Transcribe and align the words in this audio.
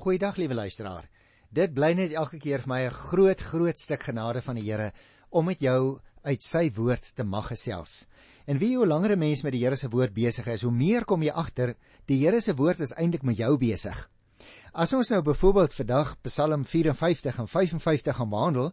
Goeiedag 0.00 0.38
liewe 0.40 0.54
luisteraar. 0.56 1.10
Dit 1.52 1.74
bly 1.76 1.90
net 1.92 2.14
elke 2.16 2.38
keer 2.40 2.62
vir 2.64 2.70
my 2.72 2.78
'n 2.86 2.90
groot 2.90 3.40
groot 3.40 3.78
stuk 3.78 4.02
genade 4.08 4.40
van 4.40 4.56
die 4.56 4.64
Here 4.64 4.92
om 5.28 5.44
met 5.44 5.60
jou 5.60 6.00
uit 6.24 6.42
sy 6.42 6.70
woord 6.72 7.16
te 7.16 7.22
mag 7.22 7.48
gesels. 7.48 8.06
En 8.46 8.56
wie 8.58 8.76
hoe 8.76 8.86
langer 8.86 9.12
'n 9.12 9.18
mens 9.18 9.42
met 9.42 9.52
die 9.52 9.60
Here 9.60 9.76
se 9.76 9.90
woord 9.90 10.14
besig 10.14 10.46
is, 10.46 10.62
hoe 10.62 10.72
meer 10.72 11.04
kom 11.04 11.22
jy 11.22 11.30
agter 11.30 11.74
die 12.06 12.16
Here 12.24 12.40
se 12.40 12.54
woord 12.54 12.80
is 12.80 12.94
eintlik 12.94 13.22
met 13.22 13.36
jou 13.36 13.58
besig. 13.58 14.08
As 14.72 14.92
ons 14.92 15.10
nou 15.10 15.20
byvoorbeeld 15.20 15.74
vandag 15.74 16.16
Psalm 16.22 16.64
54 16.64 17.38
en 17.38 17.48
55 17.48 18.16
gaan 18.16 18.30
behandel, 18.30 18.72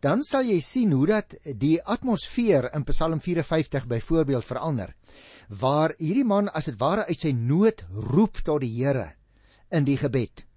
dan 0.00 0.22
sal 0.22 0.44
jy 0.44 0.60
sien 0.60 0.92
hoe 0.92 1.06
dat 1.06 1.34
die 1.58 1.82
atmosfeer 1.82 2.70
in 2.72 2.84
Psalm 2.84 3.20
54 3.20 3.86
byvoorbeeld 3.86 4.44
verander. 4.44 4.94
Waar 5.48 5.94
hierdie 5.98 6.24
man 6.24 6.48
as 6.48 6.66
dit 6.66 6.78
ware 6.78 7.04
uit 7.06 7.20
sy 7.20 7.32
nood 7.32 7.84
roep 7.90 8.36
tot 8.44 8.60
die 8.60 8.84
Here 8.84 9.14
in 9.70 9.84
die 9.84 9.96
gebed. 9.96 10.47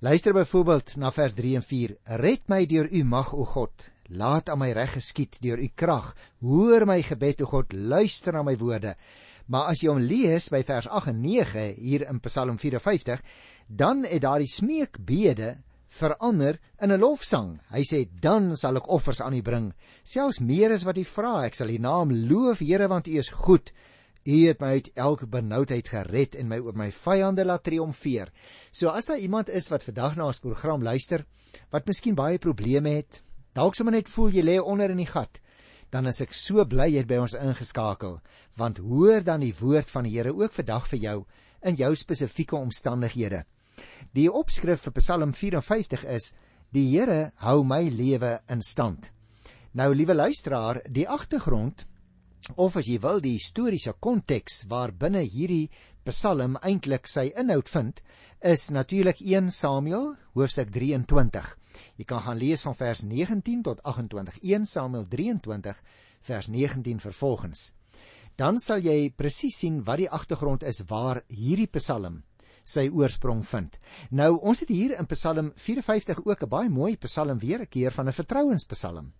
Luister 0.00 0.32
byvoorbeeld 0.32 0.96
na 0.96 1.10
vers 1.12 1.34
3 1.34 1.54
en 1.56 1.62
4. 1.62 1.96
Red 2.20 2.48
my 2.48 2.66
deur 2.66 2.88
u 2.92 3.04
mag 3.04 3.34
o 3.34 3.44
God. 3.44 3.90
Laat 4.08 4.48
aan 4.48 4.58
my 4.58 4.72
reg 4.72 4.92
geskied 4.96 5.36
deur 5.40 5.58
u 5.58 5.68
krag. 5.74 6.14
Hoor 6.40 6.86
my 6.86 7.02
gebed 7.02 7.42
o 7.42 7.46
God. 7.46 7.72
Luister 7.72 8.32
na 8.32 8.42
my 8.42 8.56
woorde. 8.56 8.96
Maar 9.50 9.72
as 9.72 9.82
jy 9.82 9.90
hom 9.90 10.02
lees 10.02 10.48
by 10.50 10.62
vers 10.66 10.86
8 10.88 11.10
en 11.10 11.20
9 11.20 11.66
hier 11.78 12.06
in 12.08 12.20
Psalm 12.22 12.58
54, 12.58 13.22
dan 13.66 14.04
het 14.06 14.22
daardie 14.22 14.50
smeekbede 14.50 15.56
verander 15.90 16.58
in 16.78 16.92
'n 16.92 17.00
lofsang. 17.00 17.60
Hy 17.70 17.82
sê 17.82 18.08
dan 18.20 18.56
sal 18.56 18.76
ek 18.76 18.88
offers 18.88 19.20
aan 19.20 19.34
U 19.34 19.42
bring, 19.42 19.72
selfs 20.04 20.38
meer 20.38 20.70
as 20.72 20.84
wat 20.84 20.98
U 20.98 21.04
vra. 21.04 21.44
Ek 21.44 21.54
sal 21.54 21.70
U 21.70 21.78
naam 21.78 22.12
loof, 22.12 22.58
Here, 22.58 22.88
want 22.88 23.08
U 23.08 23.18
is 23.18 23.28
goed. 23.28 23.72
U 24.28 24.36
het 24.46 24.60
my 24.60 24.74
uit 24.76 24.90
elke 25.00 25.26
benoudheid 25.26 25.88
gered 25.88 26.34
en 26.36 26.48
my 26.48 26.58
oor 26.60 26.76
my 26.76 26.90
vyande 26.92 27.44
laat 27.44 27.64
triomfeer. 27.64 28.28
So 28.72 28.92
as 28.92 29.08
daar 29.08 29.18
iemand 29.18 29.48
is 29.48 29.70
wat 29.72 29.84
vandag 29.84 30.16
na 30.16 30.26
ons 30.28 30.42
program 30.44 30.82
luister 30.82 31.24
wat 31.72 31.86
miskien 31.88 32.14
baie 32.14 32.38
probleme 32.38 32.98
het, 32.98 33.22
dalk 33.56 33.74
sommer 33.74 33.96
net 33.96 34.10
voel 34.12 34.28
jy 34.34 34.44
lê 34.44 34.58
onder 34.60 34.92
in 34.92 35.00
die 35.00 35.08
gat, 35.08 35.40
dan 35.90 36.06
is 36.06 36.20
ek 36.20 36.34
so 36.36 36.64
bly 36.68 36.90
jy 36.92 37.02
het 37.02 37.08
by 37.10 37.18
ons 37.22 37.34
ingeskakel, 37.34 38.20
want 38.60 38.78
hoor 38.84 39.24
dan 39.24 39.40
die 39.40 39.54
woord 39.58 39.88
van 39.90 40.04
die 40.06 40.12
Here 40.18 40.34
ook 40.36 40.52
vandag 40.52 40.86
vir 40.92 41.00
jou 41.00 41.16
in 41.66 41.80
jou 41.80 41.90
spesifieke 41.96 42.56
omstandighede. 42.56 43.44
Die 44.12 44.28
opskrif 44.28 44.84
vir 44.84 44.94
Psalm 45.00 45.32
54 45.32 46.04
is: 46.04 46.32
Die 46.70 46.86
Here 46.92 47.32
hou 47.40 47.64
my 47.64 47.88
lewe 47.88 48.38
in 48.52 48.62
stand. 48.62 49.10
Nou 49.72 49.94
liewe 49.94 50.14
luisteraar, 50.14 50.82
die 50.86 51.08
agtergrond 51.08 51.86
of 52.56 52.76
as 52.76 52.86
jy 52.88 52.98
wil 53.02 53.20
die 53.20 53.36
historiese 53.38 53.92
konteks 54.00 54.64
waarbinne 54.70 55.22
hierdie 55.22 55.70
Psalm 56.08 56.56
eintlik 56.64 57.06
sy 57.06 57.26
inhoud 57.36 57.68
vind, 57.68 58.00
is 58.40 58.70
natuurlik 58.72 59.20
1 59.20 59.50
Samuel 59.52 60.14
hoofstuk 60.34 60.70
23. 60.72 61.50
Jy 62.00 62.06
kan 62.08 62.22
gaan 62.24 62.40
lees 62.40 62.64
van 62.64 62.74
vers 62.74 63.02
19 63.04 63.62
tot 63.62 63.82
28. 63.84 64.40
1 64.42 64.66
Samuel 64.66 65.04
23 65.08 65.82
vers 66.30 66.48
19 66.48 67.00
vervolgens. 67.00 67.74
Dan 68.36 68.58
sal 68.58 68.80
jy 68.80 69.10
presies 69.12 69.60
sien 69.60 69.82
wat 69.84 70.00
die 70.00 70.08
agtergrond 70.08 70.64
is 70.64 70.82
waar 70.88 71.22
hierdie 71.28 71.68
Psalm 71.76 72.22
sy 72.64 72.88
oorsprong 72.88 73.42
vind. 73.46 73.76
Nou 74.10 74.38
ons 74.38 74.60
het 74.62 74.70
hier 74.72 74.96
in 74.98 75.08
Psalm 75.10 75.52
54 75.56 76.24
ook 76.24 76.42
'n 76.42 76.48
baie 76.48 76.68
mooi 76.68 76.96
Psalm 76.96 77.38
weer 77.38 77.60
'n 77.60 77.68
keer 77.68 77.90
van 77.92 78.08
'n 78.08 78.12
vertrouenspsalm. 78.12 79.12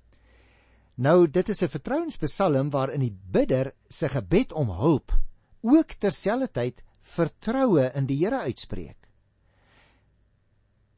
Nou 1.01 1.25
dit 1.33 1.49
is 1.49 1.63
'n 1.63 1.73
vertrouenspsalm 1.73 2.71
waarin 2.71 3.01
die 3.01 3.17
bidder 3.33 3.73
se 3.89 4.09
gebed 4.09 4.53
om 4.53 4.69
hulp 4.71 5.13
ook 5.61 5.93
terselfdertyd 5.93 6.83
vertroue 7.01 7.91
in 7.95 8.07
die 8.07 8.19
Here 8.19 8.39
uitspreek. 8.39 9.09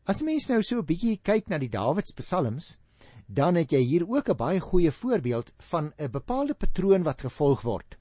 As 0.04 0.22
mens 0.22 0.48
nou 0.48 0.62
so 0.62 0.78
'n 0.78 0.84
bietjie 0.84 1.20
kyk 1.22 1.48
na 1.48 1.58
die 1.58 1.68
Dawidspsalms, 1.68 2.78
dan 3.26 3.54
het 3.54 3.70
jy 3.70 3.78
hier 3.78 4.08
ook 4.08 4.28
'n 4.28 4.36
baie 4.36 4.60
goeie 4.60 4.90
voorbeeld 4.90 5.52
van 5.58 5.92
'n 5.98 6.10
bepaalde 6.10 6.54
patroon 6.54 7.02
wat 7.02 7.20
gevolg 7.20 7.62
word. 7.62 7.96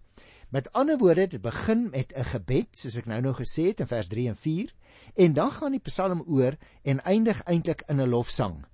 Met 0.49 0.73
ander 0.73 0.97
woorde, 0.97 1.27
dit 1.27 1.41
begin 1.41 1.89
met 1.89 2.13
'n 2.15 2.23
gebed, 2.23 2.67
soos 2.71 2.95
ek 2.95 3.05
nou 3.05 3.21
nou 3.21 3.33
gesê 3.33 3.67
het 3.67 3.79
in 3.79 3.87
vers 3.87 4.07
3 4.07 4.27
en 4.27 4.35
4, 4.35 4.73
en 5.15 5.33
dan 5.33 5.51
gaan 5.51 5.71
die 5.71 5.79
Psalm 5.79 6.23
oor 6.27 6.57
en 6.81 7.03
eindig 7.03 7.43
eintlik 7.43 7.83
in 7.87 8.01
'n 8.01 8.09
lofsang. 8.09 8.65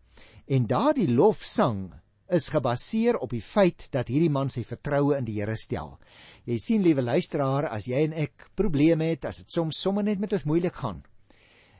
En 0.45 0.67
daardie 0.67 1.11
lofsang 1.11 1.93
is 2.29 2.49
gebaseer 2.51 3.17
op 3.17 3.31
die 3.31 3.41
feit 3.41 3.87
dat 3.91 4.09
hierdie 4.11 4.31
man 4.31 4.49
sy 4.49 4.63
vertroue 4.67 5.17
in 5.17 5.25
die 5.27 5.37
Here 5.39 5.55
stel. 5.55 5.97
Jy 6.45 6.57
sien 6.59 6.83
liewe 6.83 7.01
luisteraar, 7.01 7.69
as 7.71 7.87
jy 7.87 8.03
en 8.07 8.13
ek 8.13 8.49
probleme 8.55 9.09
het, 9.11 9.25
as 9.25 9.43
dit 9.43 9.51
soms 9.51 9.79
sommer 9.79 10.03
net 10.03 10.19
met 10.19 10.33
ons 10.33 10.47
moeilik 10.47 10.75
gaan, 10.75 11.03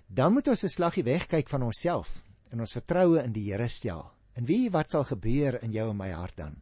dan 0.08 0.34
moet 0.34 0.48
ons 0.48 0.64
'n 0.64 0.70
slaggie 0.70 1.04
wegkyk 1.04 1.50
van 1.50 1.64
onsself 1.64 2.24
en 2.52 2.60
ons 2.60 2.74
vertroue 2.74 3.24
in 3.24 3.34
die 3.34 3.52
Here 3.52 3.68
stel. 3.68 4.12
En 4.36 4.46
wie 4.46 4.70
wat 4.70 4.90
sal 4.90 5.04
gebeur 5.04 5.64
in 5.64 5.72
jou 5.72 5.90
en 5.90 5.98
my 5.98 6.12
hart 6.12 6.38
dan? 6.38 6.62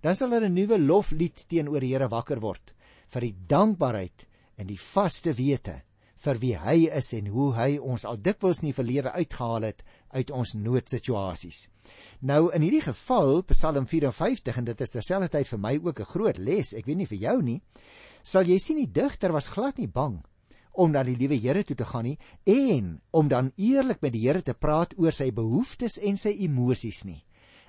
Dan 0.00 0.14
sal 0.14 0.30
daar 0.30 0.44
'n 0.44 0.54
nuwe 0.54 0.78
loflied 0.78 1.44
teenoor 1.48 1.80
die 1.80 1.92
Here 1.92 2.08
wakker 2.08 2.40
word 2.40 2.74
vir 3.08 3.20
die 3.20 3.36
dankbaarheid 3.48 4.26
en 4.58 4.66
die 4.66 4.78
vaste 4.78 5.32
wete 5.32 5.82
vir 6.24 6.40
wie 6.40 6.54
hy 6.56 6.76
is 6.98 7.12
en 7.16 7.28
hoe 7.32 7.50
hy 7.56 7.70
ons 7.78 8.04
al 8.08 8.16
dikwels 8.16 8.62
in 8.62 8.70
die 8.70 8.76
verlede 8.76 9.12
uitgehaal 9.12 9.68
het 9.68 9.82
uit 10.14 10.30
ons 10.30 10.54
noodsituasies. 10.56 11.68
Nou 12.20 12.48
in 12.56 12.64
hierdie 12.64 12.84
geval 12.84 13.42
Psalm 13.50 13.86
54 13.90 14.60
en 14.60 14.68
dit 14.70 14.84
is 14.86 14.94
terselfdertyd 14.94 15.50
vir 15.52 15.60
my 15.60 15.74
ook 15.82 16.00
'n 16.00 16.12
groot 16.12 16.38
les. 16.38 16.72
Ek 16.72 16.86
weet 16.86 16.96
nie 16.96 17.06
vir 17.06 17.18
jou 17.18 17.42
nie. 17.42 17.60
Sal 18.22 18.44
jy 18.44 18.58
sien 18.58 18.76
die 18.76 18.92
digter 18.92 19.32
was 19.32 19.48
glad 19.48 19.78
nie 19.78 19.88
bang 19.88 20.22
om 20.72 20.90
na 20.90 21.02
die 21.02 21.16
liewe 21.16 21.38
Here 21.38 21.62
toe 21.64 21.76
te 21.76 21.84
gaan 21.84 22.04
nie 22.04 22.18
en 22.44 23.00
om 23.10 23.28
dan 23.28 23.52
eerlik 23.56 24.02
met 24.02 24.12
die 24.12 24.26
Here 24.26 24.42
te 24.42 24.54
praat 24.54 24.94
oor 24.98 25.12
sy 25.12 25.30
behoeftes 25.30 25.98
en 25.98 26.16
sy 26.16 26.34
emosies 26.46 27.04
nie. 27.04 27.24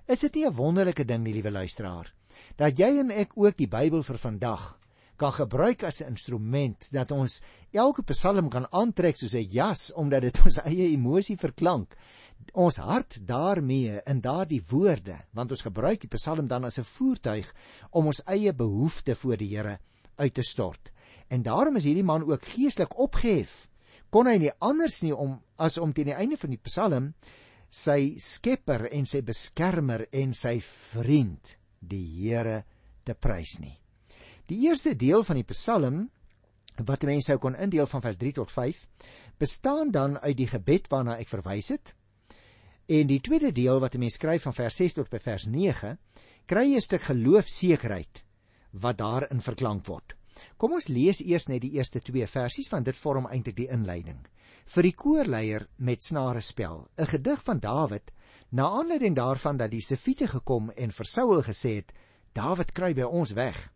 Is 0.07 0.21
dit 0.21 0.35
nie 0.35 0.45
'n 0.45 0.53
wonderlike 0.53 1.05
ding 1.05 1.23
liewe 1.23 1.51
luisteraar, 1.51 2.13
dat 2.57 2.79
jy 2.79 2.99
en 2.99 3.11
ek 3.11 3.31
ook 3.35 3.57
die 3.57 3.67
Bybel 3.67 4.03
vir 4.03 4.17
vandag 4.17 4.79
kan 5.17 5.31
gebruik 5.31 5.83
as 5.83 6.01
'n 6.01 6.07
instrument 6.07 6.91
dat 6.91 7.11
ons 7.11 7.41
elke 7.71 8.03
Psalm 8.03 8.49
kan 8.49 8.67
aantrek 8.71 9.17
soos 9.17 9.33
'n 9.33 9.49
jas 9.49 9.91
omdat 9.93 10.21
dit 10.21 10.41
ons 10.45 10.59
eie 10.65 10.91
emosie 10.91 11.37
verklank 11.37 11.95
ons 12.53 12.77
hart 12.77 13.19
daarmee 13.27 14.01
in 14.05 14.21
daardie 14.21 14.61
woorde 14.69 15.17
want 15.33 15.51
ons 15.51 15.65
gebruik 15.65 16.01
die 16.03 16.11
Psalm 16.17 16.47
dan 16.47 16.65
as 16.65 16.79
'n 16.79 16.83
voertuig 16.83 17.53
om 17.91 18.05
ons 18.05 18.23
eie 18.25 18.53
behoeftes 18.53 19.17
voor 19.17 19.37
die 19.37 19.55
Here 19.55 19.79
uit 20.15 20.33
te 20.33 20.43
stort. 20.43 20.91
En 21.27 21.41
daarom 21.41 21.75
is 21.75 21.83
hierdie 21.83 22.03
man 22.03 22.23
ook 22.23 22.43
geestelik 22.43 22.99
opgehef. 22.99 23.67
Kon 24.09 24.27
hy 24.27 24.37
nie 24.37 24.51
anders 24.59 25.01
nie 25.01 25.15
om 25.15 25.41
as 25.57 25.77
om 25.77 25.93
teen 25.93 26.05
die 26.05 26.13
einde 26.13 26.37
van 26.37 26.49
die 26.49 26.61
Psalm 26.61 27.13
sy 27.69 28.15
Skepper 28.17 28.87
en 28.91 29.05
sy 29.05 29.21
beskermer 29.21 30.07
en 30.11 30.33
sy 30.33 30.59
vriend 30.61 31.57
die 31.79 32.05
Here 32.21 32.63
te 33.03 33.13
prys 33.13 33.59
nie. 33.59 33.84
Die 34.47 34.67
eerste 34.67 34.95
deel 34.95 35.23
van 35.23 35.35
die 35.35 35.43
Psalm 35.43 36.09
wat 36.85 37.03
mense 37.03 37.31
sou 37.31 37.37
kon 37.39 37.55
indeel 37.55 37.87
van 37.87 38.01
vers 38.01 38.17
3 38.17 38.31
tot 38.31 38.51
5 38.51 38.87
bestaan 39.39 39.91
dan 39.91 40.19
uit 40.19 40.37
die 40.37 40.47
gebed 40.47 40.87
waarna 40.91 41.17
ek 41.17 41.31
verwys 41.31 41.69
het 41.69 41.95
En 42.85 43.07
die 43.09 43.21
tweede 43.21 43.49
deel 43.51 43.79
wat 43.81 43.95
'n 43.95 43.99
mens 43.99 44.13
skryf 44.13 44.41
van 44.41 44.53
vers 44.53 44.75
6 44.75 44.93
tot 44.93 45.09
by 45.09 45.19
vers 45.19 45.45
9, 45.45 45.97
kry 46.45 46.75
'n 46.75 46.81
stuk 46.81 47.01
geloofsekerheid 47.01 48.23
wat 48.71 48.97
daarin 48.97 49.41
verklank 49.41 49.85
word. 49.85 50.15
Kom 50.57 50.73
ons 50.73 50.87
lees 50.87 51.19
eers 51.19 51.47
net 51.47 51.61
die 51.61 51.71
eerste 51.71 52.01
2 52.01 52.27
versies 52.27 52.69
want 52.69 52.85
dit 52.85 52.95
vorm 52.95 53.25
eintlik 53.25 53.55
die 53.55 53.69
inleiding. 53.69 54.19
Vir 54.65 54.83
die 54.83 54.93
koorleier 54.93 55.67
met 55.77 56.01
snare 56.01 56.41
spel, 56.41 56.87
'n 56.97 57.05
gedig 57.05 57.43
van 57.43 57.59
Dawid, 57.59 58.11
na 58.51 58.69
aanleiding 58.69 59.15
daarvan 59.15 59.57
dat 59.57 59.71
die 59.71 59.81
Sefiete 59.81 60.27
gekom 60.27 60.69
en 60.69 60.91
vir 60.91 61.05
Saul 61.05 61.41
gesê 61.41 61.75
het: 61.75 61.93
"Dawid 62.33 62.71
kry 62.71 62.93
by 62.93 63.03
ons 63.03 63.31
weg." 63.31 63.71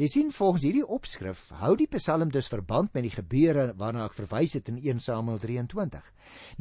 Jy 0.00 0.06
sien 0.08 0.30
volgens 0.32 0.62
hierdie 0.64 0.86
opskrif 0.88 1.50
hou 1.60 1.74
die 1.76 1.88
Psalm 1.92 2.30
dus 2.32 2.46
verband 2.48 2.94
met 2.96 3.04
die 3.04 3.12
gebeure 3.12 3.74
waarna 3.76 4.06
ek 4.08 4.14
verwys 4.16 4.54
het 4.56 4.70
in 4.72 4.78
1 4.80 5.02
Samuel 5.04 5.36
23. 5.42 6.06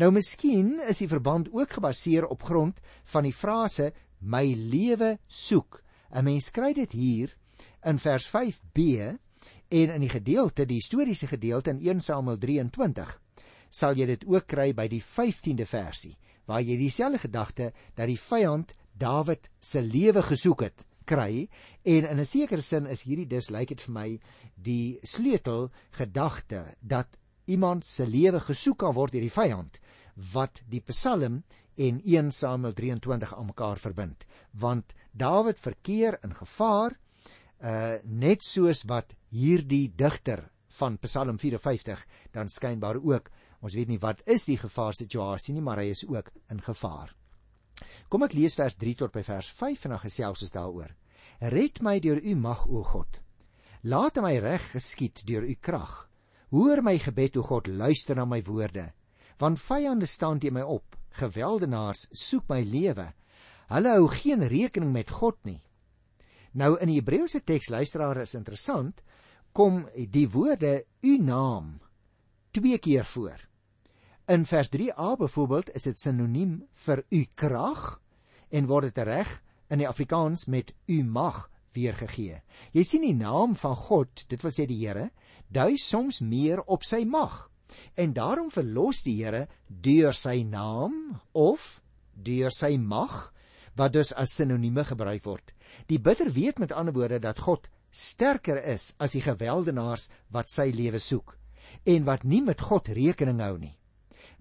Nou 0.03 0.09
miskien 0.12 0.74
is 0.83 1.00
die 1.00 1.07
verband 1.07 1.48
ook 1.56 1.78
gebaseer 1.78 2.28
op 2.28 2.44
grond 2.44 2.81
van 3.13 3.24
die 3.24 3.36
frase 3.36 3.94
my 4.19 4.44
lewe 4.51 5.18
soek. 5.28 5.80
'n 6.12 6.25
Mens 6.28 6.51
kry 6.51 6.74
dit 6.74 6.92
hier 6.92 7.31
in 7.86 8.00
vers 8.00 8.28
5b 8.28 8.80
en 9.72 9.95
in 9.95 10.01
die 10.01 10.12
gedeelte, 10.12 10.66
die 10.66 10.81
historiese 10.84 11.27
gedeelte 11.27 11.72
in 11.72 11.80
1 11.80 12.00
Samuel 12.01 12.38
23 12.38 13.18
sal 13.69 13.95
jy 13.95 14.06
dit 14.06 14.27
ook 14.27 14.45
kry 14.45 14.74
by 14.75 14.89
die 14.92 15.01
15de 15.01 15.66
versie 15.66 16.18
waar 16.45 16.62
jy 16.62 16.75
dieselfde 16.75 17.19
gedagte 17.24 17.72
dat 17.95 18.07
die 18.07 18.19
vyand 18.19 18.75
Dawid 18.92 19.48
se 19.60 19.81
lewe 19.81 20.22
gesoek 20.22 20.62
het 20.68 20.84
kry 21.06 21.48
en 21.83 22.06
in 22.09 22.19
'n 22.19 22.25
sekere 22.25 22.62
sin 22.62 22.86
is 22.86 23.03
hierdie 23.07 23.27
dus 23.27 23.50
lyk 23.50 23.69
dit 23.69 23.81
vir 23.81 23.94
my 23.94 24.19
die 24.56 25.00
sleutel 25.03 25.71
gedagte 25.92 26.75
dat 26.81 27.18
iemand 27.45 27.86
se 27.86 28.06
lewe 28.06 28.39
gesoek 28.39 28.77
kan 28.77 28.94
word 28.94 29.12
deur 29.12 29.21
die 29.21 29.38
vyand 29.38 29.81
wat 30.33 30.62
die 30.69 30.81
Psalm 30.81 31.44
en 31.77 32.01
1 32.06 32.31
Samuel 32.31 32.74
23 32.74 33.33
aan 33.33 33.45
mekaar 33.45 33.80
verbind 33.80 34.25
want 34.51 34.94
Dawid 35.13 35.59
verkeer 35.59 36.19
in 36.24 36.33
gevaar 36.33 36.98
uh 37.62 37.98
net 38.03 38.44
soos 38.44 38.83
wat 38.83 39.13
hierdie 39.30 39.92
digter 39.95 40.50
van 40.68 40.98
Psalm 40.98 41.38
54 41.38 42.06
dan 42.31 42.50
skynbaar 42.50 42.98
ook 43.03 43.30
Ons 43.62 43.77
weet 43.77 43.92
nie 43.94 44.01
wat 44.01 44.24
is 44.25 44.48
die 44.50 44.57
gevaarsituasie 44.57 45.53
nie, 45.53 45.63
maar 45.65 45.81
hy 45.83 45.92
is 45.94 46.06
ook 46.09 46.31
in 46.50 46.62
gevaar. 46.65 47.13
Kom 48.10 48.24
ek 48.28 48.36
lees 48.38 48.56
vers 48.60 48.75
3 48.75 48.95
tot 49.00 49.13
by 49.16 49.24
vers 49.25 49.50
5 49.57 49.86
en 49.86 49.95
dan 49.95 50.04
gesels 50.04 50.45
ons 50.45 50.56
daaroor. 50.56 50.92
Red 51.54 51.81
my 51.81 52.00
deur 52.00 52.22
u 52.22 52.36
mag 52.36 52.68
o 52.68 52.83
God. 52.83 53.22
Laat 53.83 54.19
my 54.22 54.36
reg 54.38 54.72
geskied 54.75 55.24
deur 55.25 55.48
u 55.48 55.56
krag. 55.56 56.07
Hoor 56.51 56.83
my 56.83 56.98
gebed 57.00 57.38
o 57.39 57.44
God, 57.48 57.68
luister 57.68 58.16
na 58.16 58.25
my 58.25 58.42
woorde. 58.45 58.92
Want 59.39 59.62
vyande 59.63 60.06
staan 60.06 60.39
teen 60.39 60.54
my 60.54 60.62
op, 60.62 60.98
geweldenaars 61.18 62.07
soek 62.12 62.50
my 62.51 62.62
lewe. 62.62 63.07
Hulle 63.72 63.94
hou 63.95 64.07
geen 64.12 64.44
rekening 64.51 64.92
met 64.94 65.10
God 65.10 65.39
nie. 65.48 65.62
Nou 66.51 66.75
in 66.77 66.92
die 66.92 67.00
Hebreëse 67.00 67.42
teks 67.48 67.72
luisteraar 67.72 68.19
is 68.25 68.36
interessant, 68.36 69.00
kom 69.56 69.86
die 69.95 70.27
woorde 70.30 70.84
u 71.01 71.18
naam 71.18 71.80
twee 72.51 72.77
keer 72.77 73.07
voor. 73.07 73.39
In 74.31 74.45
vers 74.45 74.69
3a 74.72 75.18
byvoorbeeld 75.18 75.74
is 75.75 75.83
dit 75.83 76.00
sinoniem 76.00 76.51
vir 76.86 77.01
u 77.12 77.25
krag 77.36 77.81
en 78.50 78.68
word 78.69 78.88
dit 78.88 79.01
reg 79.04 79.31
in 79.68 79.81
die 79.81 79.88
Afrikaans 79.89 80.45
met 80.48 80.69
u 80.88 81.01
mag 81.04 81.50
weergegee. 81.75 82.38
Jy 82.72 82.83
sien 82.88 83.04
die 83.04 83.18
naam 83.18 83.57
van 83.60 83.75
God, 83.75 84.24
dit 84.31 84.39
wil 84.39 84.54
sê 84.56 84.63
die 84.69 84.78
Here, 84.86 85.10
dui 85.51 85.75
soms 85.75 86.22
meer 86.24 86.62
op 86.63 86.88
sy 86.88 87.01
mag. 87.04 87.50
En 88.00 88.13
daarom 88.16 88.48
verlos 88.56 89.01
die 89.04 89.18
Here 89.19 89.50
deur 89.68 90.16
sy 90.16 90.45
naam 90.48 90.95
of 91.36 91.81
deur 92.16 92.56
sy 92.56 92.77
mag 92.80 93.34
wat 93.75 93.98
dus 94.00 94.13
as 94.16 94.38
sinonieme 94.39 94.88
gebruik 94.88 95.27
word. 95.27 95.51
Die 95.92 96.00
bidder 96.00 96.31
weet 96.31 96.63
met 96.63 96.72
ander 96.72 96.95
woorde 96.95 97.19
dat 97.19 97.44
God 97.50 97.68
sterker 97.92 98.63
is 98.63 98.94
as 98.95 99.12
die 99.19 99.25
geweldenaars 99.27 100.07
wat 100.31 100.48
sy 100.48 100.69
lewe 100.72 101.04
soek 101.04 101.36
en 101.84 102.07
wat 102.07 102.24
nie 102.24 102.39
met 102.48 102.63
God 102.72 102.88
rekening 102.95 103.44
hou 103.44 103.57
nie. 103.60 103.75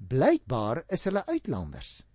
Blykbaar 0.00 0.84
is 0.88 1.04
hulle 1.04 1.26
uitlanders. 1.26 2.06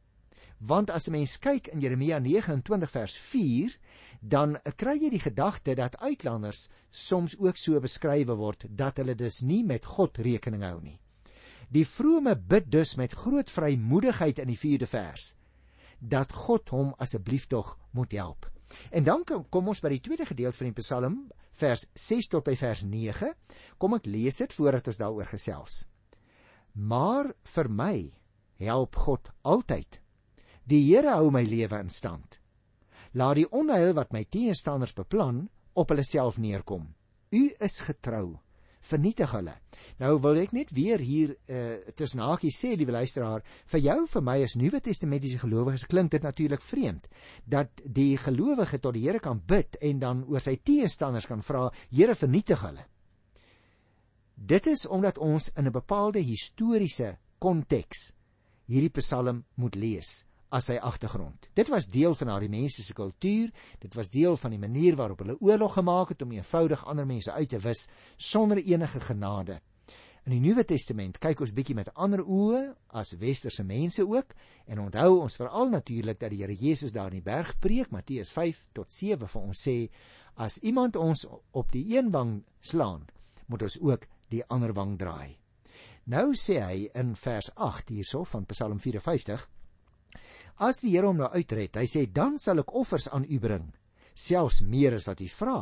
Want 0.57 0.89
as 0.89 1.07
'n 1.07 1.11
mens 1.11 1.37
kyk 1.39 1.67
in 1.67 1.79
Jeremia 1.79 2.17
29 2.19 2.89
vers 2.89 3.17
4, 3.17 3.77
dan 4.19 4.57
kry 4.75 4.97
jy 4.97 5.09
die 5.09 5.19
gedagte 5.19 5.75
dat 5.75 5.97
uitlanders 5.97 6.69
soms 6.89 7.37
ook 7.37 7.57
so 7.57 7.79
beskrywe 7.79 8.35
word 8.35 8.65
dat 8.69 8.97
hulle 8.97 9.15
dus 9.15 9.41
nie 9.41 9.63
met 9.63 9.85
God 9.85 10.17
rekening 10.17 10.63
hou 10.63 10.81
nie. 10.81 10.99
Die 11.69 11.85
vrome 11.85 12.35
bid 12.35 12.71
dus 12.71 12.95
met 12.95 13.13
groot 13.13 13.51
vrymoedigheid 13.51 14.39
in 14.39 14.47
die 14.47 14.57
4de 14.57 14.87
vers 14.87 15.35
dat 15.99 16.33
God 16.33 16.69
hom 16.69 16.93
asseblief 16.97 17.47
tog 17.47 17.77
moet 17.91 18.11
help. 18.11 18.49
En 18.91 19.03
dan 19.03 19.23
kom 19.49 19.67
ons 19.67 19.79
by 19.79 19.89
die 19.89 20.01
tweede 20.01 20.25
gedeelte 20.25 20.57
van 20.57 20.67
die 20.67 20.81
Psalm, 20.81 21.31
vers 21.51 21.87
6 21.93 22.27
tot 22.27 22.43
by 22.43 22.55
vers 22.55 22.81
9. 22.81 23.33
Kom 23.77 23.93
ek 23.93 24.05
lees 24.05 24.35
dit 24.35 24.53
voordat 24.53 24.87
ons 24.87 24.97
daaroor 24.97 25.25
gesels. 25.25 25.85
Maar 26.75 27.31
vir 27.56 27.69
my 27.72 27.95
help 28.60 28.95
God 28.95 29.31
altyd. 29.44 30.00
Die 30.68 30.81
Here 30.83 31.16
hou 31.16 31.31
my 31.31 31.44
lewe 31.45 31.80
in 31.80 31.89
stand. 31.89 32.39
Laat 33.16 33.39
die 33.39 33.50
onheil 33.51 33.94
wat 33.95 34.12
my 34.12 34.25
teenstanders 34.27 34.95
beplan 34.95 35.45
op 35.74 35.92
hulle 35.92 36.04
self 36.04 36.38
neerkom. 36.38 36.89
U 37.31 37.44
is 37.63 37.80
getrou 37.83 38.39
vernietig 38.86 39.31
hulle. 39.33 39.54
Nou 40.01 40.16
wil 40.24 40.39
ek 40.44 40.54
net 40.56 40.72
weer 40.75 41.01
hier 41.01 41.33
uh, 41.50 41.77
tussen 41.98 42.22
hakies 42.24 42.60
sê, 42.62 42.74
liewe 42.78 42.94
luisteraar, 42.95 43.44
vir 43.71 43.83
jou 43.88 43.98
vir 44.12 44.25
my 44.25 44.38
as 44.45 44.56
Nuwe 44.60 44.81
Testamentiese 44.83 45.39
gelowiges 45.42 45.88
klink 45.89 46.13
dit 46.13 46.25
natuurlik 46.25 46.63
vreemd 46.63 47.07
dat 47.50 47.81
die 47.86 48.13
gelowige 48.21 48.80
tot 48.83 48.98
die 48.98 49.06
Here 49.07 49.21
kan 49.24 49.42
bid 49.42 49.80
en 49.81 50.01
dan 50.04 50.25
oor 50.30 50.44
sy 50.44 50.57
teenstanders 50.62 51.30
kan 51.30 51.44
vra, 51.45 51.69
Here 51.89 52.16
vernietig 52.18 52.62
hulle. 52.66 52.86
Dit 54.35 54.67
is 54.67 54.87
omdat 54.87 55.17
ons 55.17 55.51
in 55.55 55.65
'n 55.65 55.71
bepaalde 55.71 56.19
historiese 56.19 57.17
konteks 57.37 58.11
hierdie 58.65 58.89
Psalm 58.89 59.45
moet 59.55 59.75
lees 59.75 60.25
as 60.49 60.65
sy 60.65 60.75
agtergrond. 60.77 61.49
Dit 61.53 61.67
was 61.67 61.87
deel 61.87 62.15
van 62.15 62.27
haar 62.27 62.49
mense 62.49 62.83
se 62.83 62.93
kultuur, 62.93 63.51
dit 63.79 63.95
was 63.95 64.09
deel 64.09 64.37
van 64.37 64.51
die 64.51 64.59
manier 64.59 64.95
waarop 64.95 65.19
hulle 65.19 65.37
oorlog 65.39 65.73
gemaak 65.73 66.09
het 66.09 66.21
om 66.21 66.31
eenvoudig 66.31 66.85
ander 66.85 67.05
mense 67.05 67.31
uit 67.31 67.49
te 67.49 67.59
wis 67.59 67.87
sonder 68.17 68.57
enige 68.57 68.99
genade. 68.99 69.61
In 70.25 70.31
die 70.31 70.39
Nuwe 70.39 70.63
Testament 70.65 71.19
kyk 71.21 71.39
ons 71.39 71.53
bietjie 71.53 71.75
met 71.75 71.91
ander 71.93 72.23
oë 72.23 72.75
as 72.97 73.13
westerse 73.21 73.63
mense 73.63 74.01
ook 74.01 74.33
en 74.65 74.79
onthou 74.79 75.19
ons 75.21 75.35
veral 75.35 75.69
natuurlik 75.69 76.19
dat 76.19 76.33
die 76.33 76.41
Here 76.41 76.55
Jesus 76.55 76.91
daar 76.91 77.11
in 77.13 77.19
die 77.19 77.25
berg 77.25 77.59
preek 77.59 77.91
Matteus 77.91 78.31
5 78.33 78.67
tot 78.73 78.91
7 78.91 79.27
vir 79.27 79.41
ons 79.41 79.67
sê 79.67 79.89
as 80.35 80.57
iemand 80.57 80.95
ons 80.95 81.27
op 81.51 81.71
die 81.71 81.97
een 81.97 82.09
wang 82.11 82.43
slaan, 82.59 83.05
moet 83.47 83.61
ons 83.61 83.77
ook 83.81 84.07
die 84.30 84.44
ander 84.50 84.74
wang 84.74 84.98
draai. 84.98 85.38
Nou 86.06 86.33
sê 86.38 86.60
hy 86.62 86.89
in 86.94 87.16
vers 87.18 87.51
8 87.56 87.89
hierso 87.89 88.24
van 88.24 88.45
Psalm 88.45 88.80
54 88.80 89.48
As 90.56 90.80
die 90.80 90.94
Here 90.94 91.10
hom 91.10 91.18
nou 91.19 91.27
uitred, 91.33 91.75
hy 91.75 91.88
sê 91.89 92.06
dan 92.07 92.38
sal 92.39 92.62
ek 92.62 92.72
offers 92.77 93.10
aan 93.12 93.25
u 93.27 93.39
bring, 93.44 93.74
selfs 94.16 94.62
meer 94.63 94.95
as 94.95 95.07
wat 95.07 95.19
u 95.19 95.27
vra. 95.27 95.60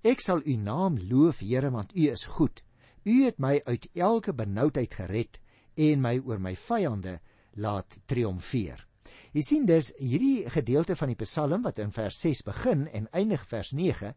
Ek 0.00 0.22
sal 0.24 0.40
u 0.48 0.54
naam 0.56 0.96
loof, 1.10 1.42
Here, 1.44 1.68
want 1.70 1.92
u 1.92 2.06
is 2.08 2.24
goed. 2.24 2.62
U 3.04 3.24
het 3.26 3.36
my 3.38 3.58
uit 3.66 3.88
elke 3.94 4.32
benoudheid 4.32 4.94
gered 4.96 5.40
en 5.76 6.00
my 6.00 6.16
oor 6.24 6.40
my 6.40 6.54
vyande 6.56 7.18
laat 7.60 8.00
triomfeer. 8.08 8.86
Jy 9.36 9.42
sien 9.44 9.66
dus 9.68 9.92
hierdie 9.98 10.48
gedeelte 10.50 10.96
van 10.96 11.12
die 11.12 11.20
Psalm 11.20 11.62
wat 11.62 11.78
in 11.78 11.92
vers 11.92 12.18
6 12.24 12.42
begin 12.48 12.86
en 12.88 13.08
eindig 13.12 13.44
vers 13.46 13.72
9 13.76 14.14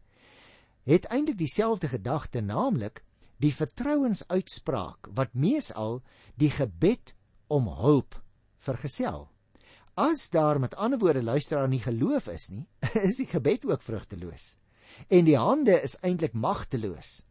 het 0.84 1.06
eintlik 1.12 1.38
dieselfde 1.38 1.88
gedagte 1.88 2.40
naamlik 2.44 3.04
die 3.42 3.52
vertrouensuitspraak 3.54 5.10
wat 5.16 5.34
meesal 5.34 6.00
die 6.40 6.50
gebed 6.50 7.14
om 7.52 7.68
hulp 7.80 8.16
vergesel. 8.64 9.28
As 9.94 10.26
daar 10.34 10.58
met 10.58 10.74
ander 10.74 10.98
woorde 10.98 11.22
luisteraar 11.22 11.68
nie 11.70 11.82
geloof 11.82 12.28
is 12.32 12.48
nie, 12.50 12.66
is 13.08 13.20
die 13.20 13.30
gebed 13.30 13.66
ook 13.68 13.82
vrugteloos. 13.82 14.54
En 15.08 15.26
die 15.26 15.38
hande 15.38 15.76
is 15.82 15.96
eintlik 16.02 16.34
magteloos. 16.34 17.22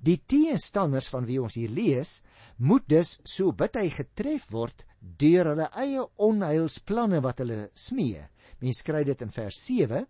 Die 0.00 0.18
teenstanders 0.28 1.08
van 1.12 1.26
wie 1.28 1.40
ons 1.40 1.56
hier 1.56 1.70
lees, 1.72 2.20
moet 2.56 2.86
dus 2.88 3.18
so 3.24 3.52
bid 3.56 3.76
hy 3.78 3.88
getref 3.92 4.48
word 4.52 4.84
deur 5.00 5.52
hulle 5.52 5.68
eie 5.80 6.04
onheilsplanne 6.20 7.22
wat 7.24 7.40
hulle 7.40 7.68
smee. 7.78 8.26
Mens 8.60 8.82
kry 8.84 9.04
dit 9.08 9.22
in 9.24 9.32
vers 9.32 9.60
7 9.64 10.04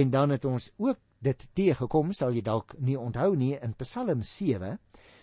en 0.00 0.12
dan 0.12 0.32
het 0.32 0.46
ons 0.48 0.70
ook 0.80 1.00
dit 1.22 1.48
teëgekom, 1.54 2.12
sal 2.12 2.34
jy 2.34 2.42
dalk 2.42 2.74
nie 2.78 2.98
onthou 2.98 3.34
nie 3.38 3.54
in 3.62 3.76
Psalm 3.78 4.22
7 4.26 4.76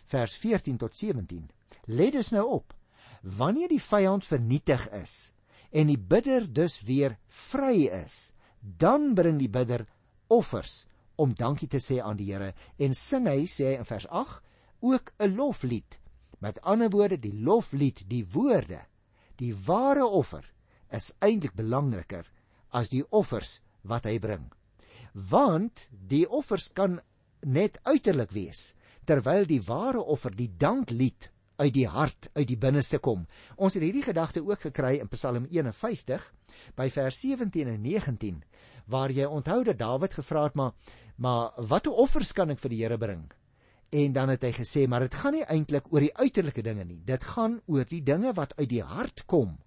vers 0.10 0.36
14 0.42 0.78
tot 0.81 0.96
17. 0.96 1.50
Let 1.86 2.16
dus 2.16 2.31
nou 2.31 2.46
op. 2.60 2.74
Wanneer 3.22 3.69
die 3.69 3.84
vyand 3.84 4.25
vernietig 4.25 4.88
is, 4.96 5.34
en 5.72 5.89
die 5.91 6.00
bidder 6.00 6.48
dus 6.53 6.79
weer 6.88 7.18
vry 7.27 7.89
is, 7.94 8.34
dan 8.60 9.13
bring 9.15 9.38
die 9.39 9.51
bidder 9.51 9.86
offers 10.27 10.86
om 11.20 11.36
dankie 11.36 11.68
te 11.70 11.82
sê 11.84 12.00
aan 12.01 12.18
die 12.18 12.32
Here 12.32 12.53
en 12.79 12.96
sing 12.96 13.27
hy 13.27 13.46
sê 13.50 13.75
in 13.77 13.88
vers 13.88 14.08
8 14.08 14.41
ook 14.79 15.12
'n 15.20 15.36
loflied. 15.36 16.00
Met 16.39 16.62
ander 16.62 16.89
woorde 16.89 17.20
die 17.20 17.34
loflied, 17.34 18.03
die 18.08 18.25
woorde, 18.25 18.79
die 19.36 19.53
ware 19.53 20.06
offer 20.06 20.46
is 20.91 21.13
eintlik 21.20 21.53
belangriker 21.53 22.25
as 22.72 22.89
die 22.89 23.03
offers 23.10 23.62
wat 23.82 24.06
hy 24.06 24.20
bring. 24.20 24.50
Want 25.13 25.88
die 25.92 26.25
offers 26.30 26.70
kan 26.74 27.00
net 27.42 27.80
uiterlik 27.84 28.32
wees 28.36 28.74
terwyl 29.10 29.48
die 29.50 29.62
ware 29.66 30.01
offer, 30.04 30.30
die 30.36 30.51
danklied 30.58 31.32
uit 31.60 31.74
die 31.75 31.88
hart, 31.89 32.30
uit 32.38 32.48
die 32.48 32.60
binneste 32.60 33.00
kom. 33.04 33.25
Ons 33.58 33.75
het 33.75 33.84
hierdie 33.84 34.06
gedagte 34.06 34.44
ook 34.46 34.62
gekry 34.70 35.00
in 35.01 35.10
Psalm 35.12 35.48
51 35.50 36.28
by 36.78 36.88
vers 36.94 37.20
17 37.25 37.72
en 37.74 37.82
19 37.84 38.44
waar 38.89 39.12
jy 39.13 39.28
onthou 39.28 39.63
dat 39.68 39.80
Dawid 39.80 40.16
gevra 40.18 40.48
het 40.48 40.56
maar 40.56 40.74
maar 41.20 41.51
watter 41.68 41.92
offers 41.92 42.32
kan 42.32 42.54
ek 42.54 42.62
vir 42.63 42.72
die 42.72 42.80
Here 42.80 42.98
bring? 42.98 43.25
En 43.92 44.13
dan 44.16 44.30
het 44.32 44.46
hy 44.46 44.54
gesê 44.56 44.86
maar 44.88 45.04
dit 45.04 45.18
gaan 45.20 45.36
nie 45.36 45.44
eintlik 45.44 45.89
oor 45.92 46.06
die 46.06 46.13
uiterlike 46.16 46.63
dinge 46.63 46.86
nie. 46.86 47.01
Dit 47.04 47.25
gaan 47.36 47.60
oor 47.68 47.84
die 47.89 48.01
dinge 48.06 48.32
wat 48.38 48.56
uit 48.56 48.70
die 48.72 48.86
hart 48.86 49.25
kom. 49.28 49.58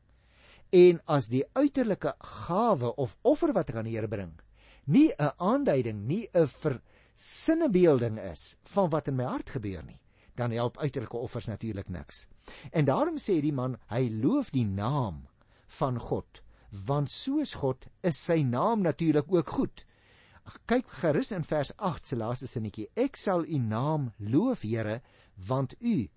En 0.72 1.02
as 1.04 1.28
die 1.28 1.44
uiterlike 1.52 2.14
gawe 2.46 2.94
of 2.96 3.18
offer 3.22 3.52
wat 3.52 3.68
ek 3.68 3.82
aan 3.82 3.90
die 3.90 3.98
Here 3.98 4.08
bring, 4.08 4.32
nie 4.84 5.12
'n 5.18 5.32
aanduiding, 5.36 6.06
nie 6.06 6.28
'n 6.32 6.48
versinnebeelding 6.48 8.18
is 8.18 8.56
van 8.62 8.90
wat 8.90 9.08
in 9.08 9.16
my 9.16 9.24
hart 9.24 9.50
gebeur 9.50 9.82
nie, 9.84 10.00
dan 10.34 10.50
help 10.50 10.78
uiterlike 10.78 11.16
offers 11.16 11.46
natuurlik 11.46 11.88
niks. 11.88 12.26
En 12.70 12.84
daarom 12.84 13.16
sê 13.16 13.40
die 13.40 13.52
man, 13.52 13.78
hy 13.86 14.08
loof 14.08 14.50
die 14.50 14.64
naam 14.64 15.28
van 15.66 15.98
God, 15.98 16.42
want 16.86 17.10
soos 17.10 17.54
God 17.54 17.86
is 18.00 18.24
sy 18.24 18.42
naam 18.42 18.82
natuurlik 18.82 19.32
ook 19.32 19.48
goed. 19.48 19.84
Kyk 20.66 20.88
gerus 20.88 21.30
in 21.32 21.44
vers 21.44 21.70
8 21.76 22.06
se 22.06 22.16
laaste 22.16 22.46
sinnetjie. 22.46 22.88
Ek 22.94 23.16
sal 23.16 23.44
u 23.44 23.58
naam 23.58 24.12
loof, 24.18 24.62
Here, 24.62 25.00
want 25.36 25.74
u 25.80 26.08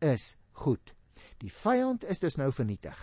is 0.00 0.36
goed. 0.52 0.94
Die 1.38 1.52
vyand 1.52 2.04
is 2.04 2.18
dus 2.18 2.36
nou 2.36 2.50
vernietig. 2.52 2.98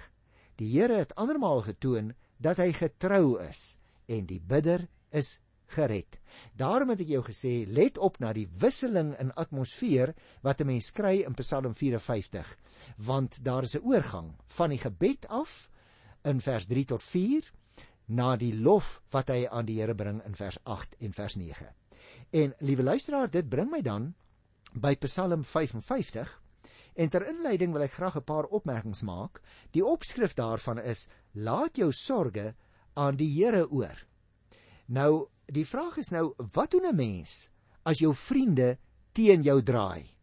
Die 0.59 0.67
Here 0.79 0.95
het 0.95 1.15
andermaal 1.15 1.61
getoon 1.61 2.13
dat 2.37 2.57
hy 2.57 2.71
getrou 2.75 3.39
is 3.39 3.77
en 4.07 4.27
die 4.27 4.39
bidder 4.39 4.87
is 5.15 5.39
gered. 5.75 6.19
Daarom 6.53 6.91
het 6.93 7.01
ek 7.01 7.13
jou 7.15 7.23
gesê, 7.25 7.53
let 7.67 7.97
op 7.97 8.19
na 8.21 8.33
die 8.35 8.47
wisseling 8.61 9.13
in 9.21 9.33
atmosfeer 9.33 10.13
wat 10.45 10.61
'n 10.61 10.67
mens 10.67 10.91
kry 10.91 11.23
in 11.25 11.33
Psalm 11.33 11.73
54, 11.73 12.55
want 12.97 13.43
daar 13.43 13.63
is 13.63 13.75
'n 13.75 13.83
oorgang 13.83 14.35
van 14.47 14.69
die 14.69 14.79
gebed 14.79 15.27
af 15.27 15.69
in 16.23 16.41
vers 16.41 16.65
3 16.65 16.85
tot 16.85 17.03
4 17.03 17.51
na 18.05 18.35
die 18.35 18.53
lof 18.53 19.01
wat 19.11 19.29
hy 19.29 19.47
aan 19.47 19.65
die 19.65 19.79
Here 19.79 19.95
bring 19.95 20.21
in 20.25 20.35
vers 20.35 20.57
8 20.63 20.95
en 20.99 21.13
vers 21.13 21.35
9. 21.35 21.73
En 22.31 22.53
liewe 22.59 22.83
luisteraar, 22.83 23.31
dit 23.31 23.49
bring 23.49 23.71
my 23.71 23.81
dan 23.81 24.13
by 24.73 24.95
Psalm 24.95 25.43
55 25.43 26.41
En 26.95 27.09
ter 27.11 27.25
inleiding 27.27 27.73
wil 27.75 27.83
ek 27.83 27.97
graag 27.97 28.15
'n 28.17 28.23
paar 28.23 28.45
opmerkings 28.57 29.01
maak. 29.03 29.41
Die 29.71 29.83
opskrif 29.83 30.33
daarvan 30.33 30.79
is: 30.79 31.07
Laat 31.33 31.75
jou 31.75 31.91
sorges 31.91 32.53
aan 32.93 33.15
die 33.15 33.27
Here 33.35 33.67
oor. 33.69 33.97
Nou, 34.85 35.27
die 35.49 35.65
vraag 35.65 35.97
is 35.97 36.11
nou, 36.13 36.33
wat 36.53 36.71
doen 36.71 36.85
'n 36.85 36.95
mens 36.95 37.49
as 37.83 37.99
jou 37.99 38.13
vriende 38.13 38.77
teen 39.11 39.41
jou 39.41 39.63
draai? 39.63 40.15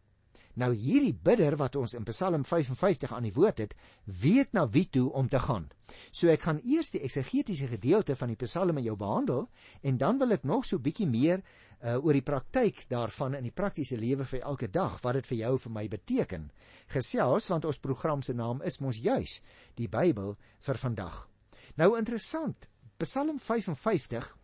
Nou 0.53 0.69
hierdie 0.73 1.13
bidder 1.13 1.55
wat 1.57 1.75
ons 1.75 1.95
in 1.97 2.03
Psalm 2.03 2.43
55 2.45 3.11
aan 3.11 3.23
die 3.23 3.33
woord 3.33 3.57
het, 3.57 3.73
weet 4.05 4.53
na 4.53 4.67
wie 4.69 4.85
toe 4.89 5.07
om 5.11 5.27
te 5.29 5.39
gaan. 5.39 5.71
So 6.11 6.29
ek 6.29 6.41
gaan 6.41 6.61
eers 6.63 6.91
die 6.93 7.01
eksegetiese 7.01 7.67
gedeelte 7.67 8.15
van 8.15 8.27
die 8.27 8.45
Psalm 8.45 8.73
met 8.73 8.83
jou 8.83 8.95
behandel 8.95 9.49
en 9.81 9.97
dan 9.97 10.19
wil 10.19 10.31
ek 10.31 10.43
nog 10.43 10.65
so 10.65 10.77
bietjie 10.77 11.07
meer 11.07 11.41
uh, 11.41 11.97
oor 12.05 12.13
die 12.13 12.21
praktyk 12.21 12.85
daarvan 12.87 13.33
in 13.33 13.43
die 13.43 13.51
praktiese 13.51 13.97
lewe 13.97 14.25
vir 14.25 14.41
elke 14.41 14.69
dag, 14.69 15.01
wat 15.01 15.13
dit 15.13 15.27
vir 15.27 15.37
jou 15.37 15.57
vir 15.57 15.71
my 15.71 15.87
beteken. 15.87 16.51
Gesels 16.87 17.49
want 17.49 17.65
ons 17.65 17.81
program 17.81 18.21
se 18.21 18.33
naam 18.33 18.61
is 18.61 18.79
mos 18.79 19.01
juis 19.01 19.41
die 19.75 19.87
Bybel 19.87 20.37
vir 20.59 20.77
vandag. 20.77 21.27
Nou 21.75 21.97
interessant, 21.97 22.69
Psalm 23.01 23.39
55 23.39 24.35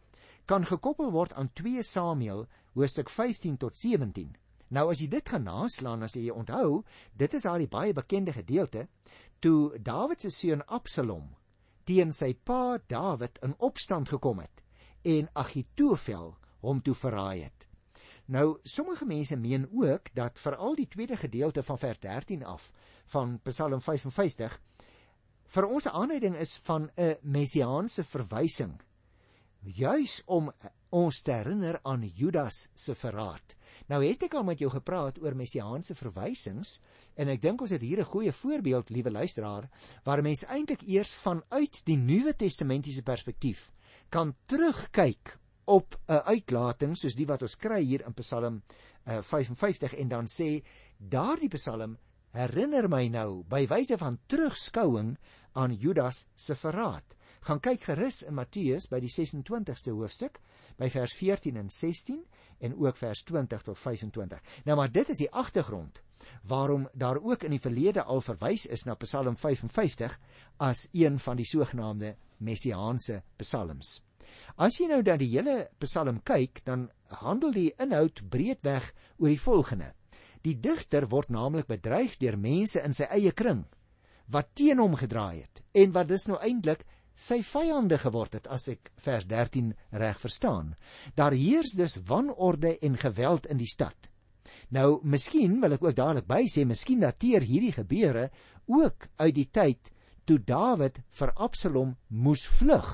kan 0.50 0.66
gekoppel 0.66 1.12
word 1.14 1.36
aan 1.38 1.52
2 1.54 1.84
Samuel 1.86 2.48
hoofstuk 2.74 3.10
15 3.14 3.58
tot 3.62 3.76
17. 3.78 4.32
Nou 4.74 4.88
as 4.90 5.02
jy 5.04 5.06
dit 5.12 5.30
gaan 5.30 5.46
naslaan 5.46 6.06
as 6.08 6.16
jy 6.18 6.32
onthou, 6.34 6.82
dit 7.14 7.36
is 7.38 7.46
daai 7.46 7.68
baie 7.70 7.94
bekende 7.94 8.34
gedeelte 8.34 8.88
toe 9.46 9.78
Dawid 9.78 10.26
se 10.26 10.32
seun 10.34 10.66
Absalom 10.66 11.28
teen 11.86 12.14
sy 12.14 12.32
pa 12.34 12.80
Dawid 12.90 13.38
in 13.46 13.54
opstand 13.62 14.10
gekom 14.10 14.42
het 14.42 14.66
en 15.06 15.30
Agitofel 15.38 16.34
hom 16.66 16.82
toe 16.82 16.98
verraai 16.98 17.46
het. 17.46 17.70
Nou 18.26 18.58
sommige 18.66 19.06
mense 19.06 19.38
meen 19.38 19.70
ook 19.70 20.10
dat 20.18 20.42
veral 20.42 20.76
die 20.82 20.90
tweede 20.90 21.18
gedeelte 21.18 21.62
van 21.64 21.78
vers 21.78 22.02
13 22.02 22.44
af 22.46 22.72
van 23.14 23.38
Psalm 23.46 23.82
55 23.86 24.60
vir 25.46 25.66
ons 25.66 25.86
'n 25.86 25.94
aanleiding 25.94 26.36
is 26.36 26.58
van 26.58 26.90
'n 26.98 27.18
messiaanse 27.22 28.04
verwysing 28.04 28.80
juis 29.64 30.22
om 30.26 30.52
ons 30.90 31.22
te 31.22 31.32
herinner 31.32 31.80
aan 31.84 32.04
Judas 32.16 32.68
se 32.76 32.96
verraad. 32.96 33.56
Nou 33.90 34.02
het 34.04 34.24
ek 34.26 34.36
al 34.38 34.46
met 34.48 34.60
jou 34.62 34.70
gepraat 34.72 35.20
oor 35.22 35.36
messiaanse 35.38 35.96
verwysings 35.98 36.80
en 37.20 37.30
ek 37.30 37.42
dink 37.42 37.62
ons 37.62 37.72
het 37.72 37.82
hier 37.82 38.00
'n 38.00 38.12
goeie 38.12 38.32
voorbeeld, 38.32 38.90
liewe 38.90 39.12
luisteraar, 39.12 39.70
waar 40.04 40.22
mense 40.22 40.48
eintlik 40.48 40.82
eers 40.88 41.14
vanuit 41.14 41.82
die 41.86 41.98
Nuwe 41.98 42.34
Testamentiese 42.36 43.04
perspektief 43.04 43.72
kan 44.10 44.36
terugkyk 44.46 45.38
op 45.66 46.00
'n 46.08 46.22
uitlating 46.26 46.98
soos 46.98 47.16
die 47.16 47.28
wat 47.28 47.42
ons 47.42 47.56
kry 47.56 47.84
hier 47.84 48.06
in 48.06 48.14
Psalm 48.14 48.64
uh, 49.06 49.22
55 49.22 49.94
en 49.94 50.08
dan 50.08 50.26
sê 50.28 50.64
daardie 50.98 51.50
Psalm 51.50 51.98
herinner 52.32 52.90
my 52.90 53.08
nou 53.08 53.44
by 53.44 53.68
wyse 53.68 53.98
van 53.98 54.20
terugskouing 54.28 55.18
aan 55.54 55.74
Judas 55.74 56.28
se 56.36 56.56
verraad 56.56 57.16
gaan 57.48 57.62
kyk 57.64 57.86
gerus 57.88 58.22
in 58.28 58.36
Matteus 58.38 58.90
by 58.92 59.00
die 59.04 59.12
26ste 59.12 59.94
hoofstuk 59.96 60.40
by 60.80 60.90
vers 60.92 61.14
14 61.18 61.58
en 61.60 61.70
16 61.72 62.22
en 62.60 62.76
ook 62.76 62.98
vers 63.00 63.24
20 63.24 63.64
tot 63.64 63.78
25. 63.78 64.42
Nou 64.66 64.78
maar 64.78 64.92
dit 64.92 65.10
is 65.10 65.24
die 65.24 65.32
agtergrond 65.32 66.02
waarom 66.44 66.90
daar 66.94 67.22
ook 67.22 67.44
in 67.44 67.56
die 67.56 67.64
verlede 67.64 68.04
al 68.04 68.22
verwys 68.22 68.66
is 68.66 68.84
na 68.86 68.96
Psalm 69.00 69.38
55 69.38 70.20
as 70.58 70.88
een 70.92 71.20
van 71.20 71.40
die 71.40 71.48
sogenaamde 71.48 72.16
messiaanse 72.38 73.22
psalms. 73.40 74.00
As 74.60 74.78
jy 74.80 74.90
nou 74.92 75.02
dan 75.04 75.20
die 75.22 75.32
hele 75.32 75.70
Psalm 75.80 76.20
kyk, 76.24 76.62
dan 76.66 76.90
handel 77.24 77.54
die 77.56 77.72
inhoud 77.80 78.22
breedweg 78.30 78.92
oor 79.18 79.32
die 79.32 79.40
volgende: 79.42 79.94
Die 80.44 80.56
digter 80.60 81.08
word 81.10 81.32
naamlik 81.32 81.68
bedreig 81.68 82.18
deur 82.20 82.38
mense 82.38 82.84
in 82.84 82.94
sy 82.94 83.08
eie 83.10 83.32
kring 83.32 83.66
wat 84.30 84.52
teen 84.54 84.78
hom 84.78 84.94
gedraai 84.94 85.42
het 85.42 85.64
en 85.74 85.94
wat 85.96 86.10
dis 86.12 86.28
nou 86.30 86.38
eintlik 86.38 86.84
sy 87.20 87.42
vyande 87.44 87.98
geword 88.00 88.38
het 88.38 88.48
as 88.48 88.70
ek 88.72 88.92
vers 89.04 89.26
13 89.28 89.74
reg 90.02 90.20
verstaan. 90.22 90.74
Daar 91.20 91.36
heers 91.36 91.76
dus 91.76 91.98
wanorde 92.08 92.78
en 92.80 92.96
geweld 92.98 93.50
in 93.52 93.60
die 93.60 93.70
stad. 93.70 94.10
Nou, 94.74 95.00
miskien 95.04 95.60
wil 95.62 95.76
ek 95.76 95.84
ook 95.84 95.98
dadelik 95.98 96.28
by 96.30 96.46
sê, 96.50 96.66
miskien 96.66 97.04
dateer 97.04 97.46
hierdie 97.46 97.74
gebeure 97.76 98.30
ook 98.70 99.10
uit 99.20 99.36
die 99.36 99.50
tyd 99.52 99.92
toe 100.30 100.38
Dawid 100.46 101.02
vir 101.18 101.34
Absalom 101.36 101.96
moes 102.08 102.46
vlug, 102.60 102.90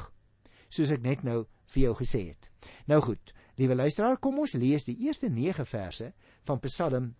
soos 0.71 0.91
ek 0.95 1.03
net 1.03 1.23
nou 1.27 1.43
vir 1.73 1.81
jou 1.87 1.95
gesê 1.99 2.21
het. 2.31 2.49
Nou 2.87 3.01
goed, 3.03 3.33
liewe 3.59 3.75
luisteraar, 3.75 4.17
kom 4.23 4.39
ons 4.39 4.55
lees 4.57 4.87
die 4.87 4.97
eerste 5.05 5.29
9 5.29 5.67
verse 5.67 6.11
van 6.47 6.61
Psalm 6.63 7.11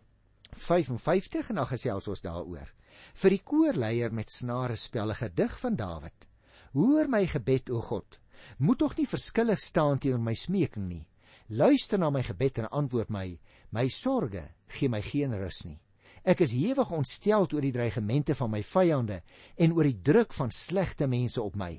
55 0.56 1.52
en 1.52 1.60
dan 1.62 1.68
gesels 1.68 2.08
ons 2.08 2.24
daaroor. 2.24 2.72
Vir 3.20 3.36
die 3.36 3.44
koorleier 3.44 4.16
met 4.16 4.32
snare 4.32 4.78
spelle 4.80 5.18
gedig 5.20 5.60
van 5.60 5.76
Dawid. 5.76 6.30
Hoor 6.76 7.08
my 7.08 7.24
gebed 7.32 7.70
o 7.72 7.80
God. 7.80 8.20
Moet 8.60 8.82
tog 8.82 8.98
nie 8.98 9.08
verskillig 9.08 9.62
staan 9.64 10.00
teenoor 10.04 10.20
my 10.20 10.34
smeking 10.36 10.90
nie. 10.90 11.06
Luister 11.48 12.00
na 12.02 12.10
my 12.12 12.20
gebed 12.26 12.60
en 12.60 12.68
antwoord 12.68 13.14
my. 13.16 13.30
My 13.72 13.88
sorges 13.88 14.52
gee 14.76 14.90
my 14.92 15.00
geen 15.02 15.32
rus 15.40 15.64
nie. 15.70 15.80
Ek 16.26 16.42
is 16.44 16.56
hewig 16.58 16.92
ontstel 16.92 17.48
oor 17.48 17.64
die 17.64 17.72
dreigemente 17.72 18.36
van 18.36 18.52
my 18.52 18.64
vyande 18.66 19.22
en 19.56 19.76
oor 19.78 19.88
die 19.88 20.02
druk 20.04 20.34
van 20.36 20.52
slegte 20.52 21.08
mense 21.08 21.40
op 21.42 21.56
my. 21.56 21.72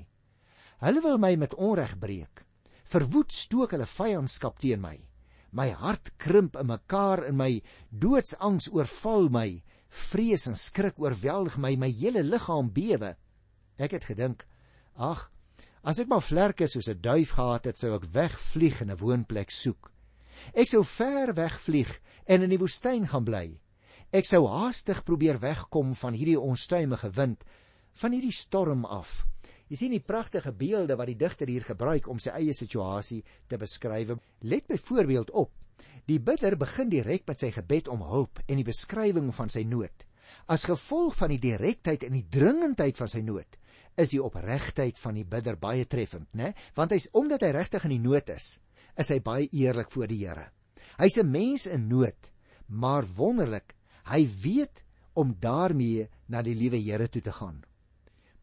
Hulle 0.81 1.03
wil 1.05 1.21
my 1.21 1.35
met 1.35 1.53
onreg 1.53 1.93
breek. 1.99 2.41
Verwoed 2.87 3.35
stook 3.35 3.75
hulle 3.75 3.85
vyandskap 3.85 4.57
teen 4.63 4.81
my. 4.81 4.95
My 5.51 5.69
hart 5.77 6.15
krimp 6.17 6.57
in 6.57 6.71
mekaar 6.71 7.25
en 7.27 7.37
my 7.37 7.61
doodsangs 7.91 8.71
oorval 8.73 9.29
my. 9.29 9.49
Vrees 10.09 10.47
en 10.49 10.57
skrik 10.57 10.97
oorweldig 10.97 11.57
my, 11.61 11.75
my 11.75 11.91
hele 11.91 12.23
liggaam 12.23 12.71
bewe. 12.73 13.13
Ek 13.77 13.93
het 13.93 14.07
gedink, 14.09 14.47
Ag, 14.97 15.27
as 15.85 15.99
ek 16.01 16.09
maar 16.09 16.25
vlerke 16.25 16.65
soos 16.65 16.89
'n 16.89 16.97
duif 17.01 17.37
gehad 17.37 17.65
het, 17.69 17.77
sou 17.77 17.93
ek 17.93 18.09
wegvlieg 18.09 18.81
en 18.81 18.91
'n 18.91 18.97
woonplek 18.97 19.51
soek. 19.51 19.91
Ek 20.53 20.67
sou 20.67 20.83
ver 20.83 21.33
wegvlieg 21.33 21.99
en 22.25 22.41
in 22.41 22.49
die 22.49 22.57
woestyn 22.57 23.07
gaan 23.07 23.23
bly. 23.23 23.59
Ek 24.11 24.25
sou 24.25 24.47
haastig 24.47 25.03
probeer 25.03 25.39
wegkom 25.39 25.93
van 25.95 26.13
hierdie 26.13 26.39
onstuimige 26.39 27.11
wind, 27.11 27.43
van 27.93 28.11
hierdie 28.11 28.33
storm 28.33 28.85
af. 28.85 29.27
Jy 29.69 29.75
sien 29.75 29.91
die 29.91 29.99
pragtige 29.99 30.51
beelde 30.51 30.95
wat 30.95 31.07
die 31.07 31.19
digter 31.19 31.47
hier 31.47 31.63
gebruik 31.63 32.07
om 32.07 32.19
sy 32.19 32.29
eie 32.29 32.53
situasie 32.53 33.23
te 33.47 33.57
beskryf. 33.57 34.17
Let 34.41 34.67
byvoorbeeld 34.67 35.31
op. 35.31 35.51
Die 36.07 36.19
bidder 36.19 36.57
begin 36.57 36.89
direk 36.89 37.27
met 37.27 37.39
sy 37.39 37.51
gebed 37.51 37.87
om 37.87 38.01
hulp 38.01 38.39
en 38.47 38.55
die 38.55 38.65
beskrywing 38.65 39.33
van 39.35 39.49
sy 39.49 39.63
nood. 39.63 40.06
As 40.45 40.63
gevolg 40.67 41.15
van 41.17 41.33
die 41.33 41.41
direktheid 41.41 42.05
en 42.07 42.13
die 42.15 42.27
dringendheid 42.29 42.97
van 42.99 43.09
sy 43.11 43.23
nood, 43.25 43.57
is 43.97 44.13
die 44.13 44.21
opregtheid 44.21 44.99
van 45.01 45.17
die 45.17 45.25
bidder 45.25 45.57
baie 45.59 45.87
treffend, 45.89 46.29
né? 46.37 46.53
Want 46.77 46.93
hy's 46.93 47.09
omdat 47.17 47.43
hy 47.43 47.51
regtig 47.55 47.87
in 47.87 47.95
die 47.95 48.03
nood 48.03 48.29
is, 48.29 48.57
is 48.97 49.09
hy 49.13 49.17
baie 49.25 49.49
eerlik 49.51 49.89
voor 49.93 50.09
die 50.11 50.21
Here. 50.21 50.51
Hy's 51.01 51.17
'n 51.17 51.31
mens 51.31 51.65
in 51.65 51.87
nood, 51.89 52.31
maar 52.67 53.05
wonderlik, 53.17 53.75
hy 54.05 54.27
weet 54.43 54.83
om 55.15 55.35
daarmee 55.39 56.07
na 56.29 56.41
die 56.41 56.55
liewe 56.55 56.77
Here 56.77 57.07
toe 57.07 57.21
te 57.21 57.31
gaan. 57.31 57.63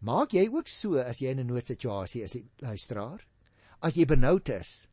Maak 0.01 0.35
jy 0.35 0.49
ook 0.51 0.69
so 0.69 0.99
as 0.99 1.21
jy 1.21 1.31
in 1.31 1.41
'n 1.41 1.47
noodsituasie 1.47 2.23
is, 2.23 2.37
luisteraar? 2.59 3.25
As 3.81 3.95
jy 3.95 4.05
benoud 4.05 4.49
is, 4.49 4.91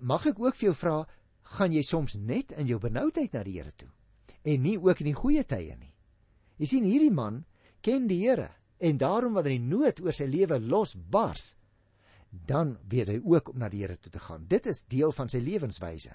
mag 0.00 0.26
ek 0.26 0.40
ook 0.40 0.56
vir 0.56 0.66
jou 0.66 0.74
vra, 0.74 1.06
gaan 1.42 1.72
jy 1.72 1.82
soms 1.82 2.14
net 2.14 2.52
in 2.52 2.66
jou 2.66 2.78
benoudheid 2.78 3.32
na 3.32 3.42
die 3.42 3.58
Here 3.58 3.72
toe 3.76 3.90
en 4.44 4.62
nie 4.64 4.76
ook 4.78 5.02
in 5.02 5.10
die 5.12 5.18
goeie 5.18 5.44
tye 5.44 5.76
nie? 5.76 5.92
Jy 6.60 6.68
sien 6.68 6.88
hierdie 6.88 7.12
man 7.12 7.44
ken 7.84 8.08
die 8.08 8.20
Here 8.22 8.50
en 8.80 9.00
daarom 9.00 9.36
wanneer 9.36 9.58
die 9.58 9.70
nood 9.72 10.00
oor 10.04 10.16
sy 10.16 10.26
lewe 10.28 10.58
losbars, 10.60 11.54
dan 12.30 12.76
weet 12.88 13.08
hy 13.10 13.18
ook 13.24 13.50
om 13.52 13.58
na 13.60 13.68
die 13.72 13.82
Here 13.82 13.96
toe 13.98 14.12
te 14.12 14.22
gaan. 14.22 14.46
Dit 14.48 14.68
is 14.70 14.84
deel 14.88 15.12
van 15.12 15.28
sy 15.32 15.40
lewenswyse. 15.44 16.14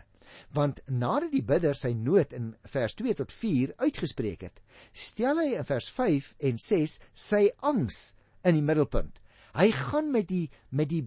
Want 0.56 0.80
nadat 0.90 1.34
die 1.36 1.44
bidder 1.46 1.78
sy 1.78 1.92
nood 1.94 2.34
in 2.34 2.54
vers 2.72 2.96
2 2.98 3.18
tot 3.20 3.34
4 3.34 3.76
uitgespreek 3.84 4.48
het, 4.48 4.62
stel 4.94 5.42
hy 5.44 5.52
in 5.60 5.68
vers 5.68 5.90
5 5.94 6.32
en 6.50 6.62
6 6.62 6.98
sy 7.28 7.44
angs 7.62 8.16
in 8.46 8.58
die 8.58 8.66
middelpunt. 8.66 9.20
Hy 9.56 9.70
gaan 9.76 10.10
met 10.12 10.30
die 10.32 10.48
met 10.70 10.90
die 10.92 11.04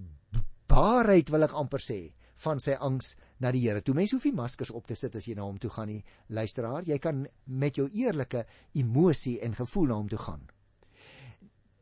baarheid 0.68 1.32
wil 1.32 1.46
ek 1.48 1.56
amper 1.56 1.82
sê 1.82 2.00
van 2.44 2.60
sy 2.62 2.76
angs 2.78 3.16
na 3.38 3.52
die 3.52 3.60
Here. 3.60 3.82
Toe 3.82 3.94
mense 3.94 4.14
hoef 4.14 4.24
nie 4.24 4.34
maskers 4.34 4.70
op 4.70 4.86
te 4.86 4.94
sit 4.94 5.16
as 5.16 5.26
jy 5.26 5.34
na 5.34 5.42
hom 5.42 5.58
toe 5.58 5.70
gaan 5.70 5.88
nie. 5.88 6.04
Luisteraar, 6.28 6.84
jy 6.84 6.98
kan 6.98 7.26
met 7.46 7.76
jou 7.76 7.88
eerlike 7.88 8.46
emosie 8.74 9.40
en 9.40 9.54
gevoel 9.54 9.86
na 9.86 9.94
hom 9.94 10.08
toe 10.08 10.18
gaan 10.18 10.48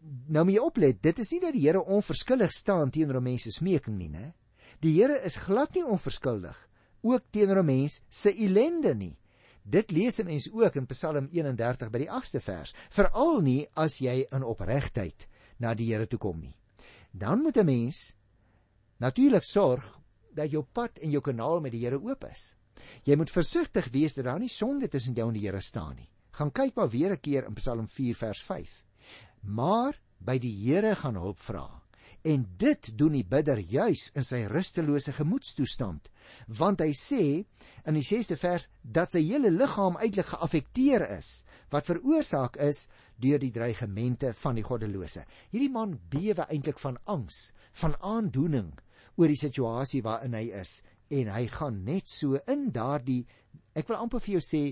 nou 0.06 0.44
moet 0.46 0.56
jy 0.56 0.62
oplet, 0.62 0.98
dit 1.02 1.22
is 1.22 1.30
nie 1.34 1.42
dat 1.42 1.54
die 1.56 1.64
Here 1.66 1.82
onverskillig 1.82 2.52
staan 2.54 2.92
teenoor 2.94 3.22
mense 3.25 3.52
smeking 3.54 3.96
nie, 3.98 4.10
né? 4.10 4.32
Die 4.84 4.94
Here 4.98 5.18
is 5.26 5.38
glad 5.46 5.75
nie 5.75 5.84
onverskuldig 5.84 6.56
ook 7.06 7.22
teenoor 7.30 7.62
'n 7.62 7.66
mens 7.66 8.02
se 8.08 8.34
ellende 8.34 8.94
nie. 8.94 9.16
Dit 9.62 9.90
lees 9.90 10.18
'n 10.20 10.26
mens 10.26 10.50
ook 10.52 10.76
in 10.76 10.86
Psalm 10.86 11.28
31 11.30 11.90
by 11.90 11.98
die 11.98 12.10
8ste 12.10 12.40
vers, 12.40 12.75
veral 12.90 13.40
nie 13.40 13.66
as 13.75 13.98
jy 13.98 14.26
in 14.32 14.42
opregtheid 14.42 15.26
na 15.58 15.75
die 15.75 15.92
Here 15.92 16.06
toe 16.06 16.18
kom 16.18 16.40
nie. 16.40 16.56
Dan 17.12 17.42
moet 17.42 17.56
'n 17.56 17.64
mens 17.64 18.14
natuurlik 18.98 19.42
sorg 19.42 20.00
dat 20.36 20.52
jou 20.52 20.62
pad 20.62 21.00
en 21.02 21.10
jou 21.10 21.22
kanaal 21.24 21.60
met 21.64 21.72
die 21.74 21.82
Here 21.84 22.00
oop 22.00 22.24
is. 22.28 22.52
Jy 23.08 23.16
moet 23.16 23.32
versigtig 23.32 23.88
wees 23.94 24.14
dat 24.16 24.28
daar 24.28 24.40
nie 24.40 24.52
sonde 24.52 24.88
tussen 24.92 25.16
jou 25.16 25.28
en 25.30 25.36
die 25.36 25.46
Here 25.46 25.60
staan 25.60 25.96
nie. 25.96 26.10
Gaan 26.36 26.52
kyk 26.52 26.76
maar 26.76 26.90
weer 26.92 27.12
'n 27.12 27.20
keer 27.20 27.46
in 27.46 27.54
Psalm 27.54 27.88
4 27.88 28.14
vers 28.14 28.42
5. 28.42 28.84
Maar 29.40 30.00
by 30.18 30.38
die 30.38 30.52
Here 30.52 30.94
gaan 30.94 31.14
hulp 31.14 31.40
vra. 31.40 31.82
En 32.22 32.46
dit 32.58 32.98
doen 32.98 33.12
die 33.12 33.24
bidder 33.24 33.58
juis 33.58 34.10
in 34.14 34.24
sy 34.24 34.44
rustelose 34.50 35.12
gemoedstoestand, 35.12 36.10
want 36.48 36.80
hy 36.80 36.90
sê 36.92 37.44
in 37.86 37.94
die 37.94 38.02
6ste 38.02 38.36
vers 38.36 38.68
dat 38.82 39.12
sy 39.12 39.22
hele 39.22 39.50
liggaam 39.50 39.96
eintlik 39.96 40.26
geaffekteer 40.26 41.06
is, 41.18 41.44
wat 41.70 41.86
veroorsaak 41.86 42.56
is 42.56 42.88
deur 43.22 43.38
die 43.38 43.52
dreigemente 43.54 44.32
van 44.34 44.58
die 44.58 44.64
goddelose. 44.66 45.22
Hierdie 45.52 45.70
man 45.70 46.00
bewe 46.10 46.48
eintlik 46.50 46.82
van 46.82 46.98
angs, 47.04 47.52
van 47.72 47.94
aandoening 48.00 48.74
oor 49.16 49.28
die 49.28 49.40
situasie 49.40 50.02
waarin 50.02 50.35
hy 50.35 50.50
is 50.61 50.82
en 51.08 51.30
hy 51.32 51.46
gaan 51.46 51.85
net 51.85 52.08
so 52.11 52.38
in 52.46 52.70
daardie 52.75 53.25
ek 53.75 53.88
wil 53.88 54.00
amper 54.02 54.20
vir 54.20 54.38
jou 54.38 54.44
sê 54.44 54.62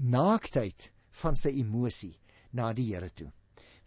naaktheid 0.00 0.90
van 1.22 1.36
sy 1.36 1.52
emosie 1.60 2.16
na 2.56 2.72
die 2.72 2.88
Here 2.90 3.10
toe. 3.14 3.30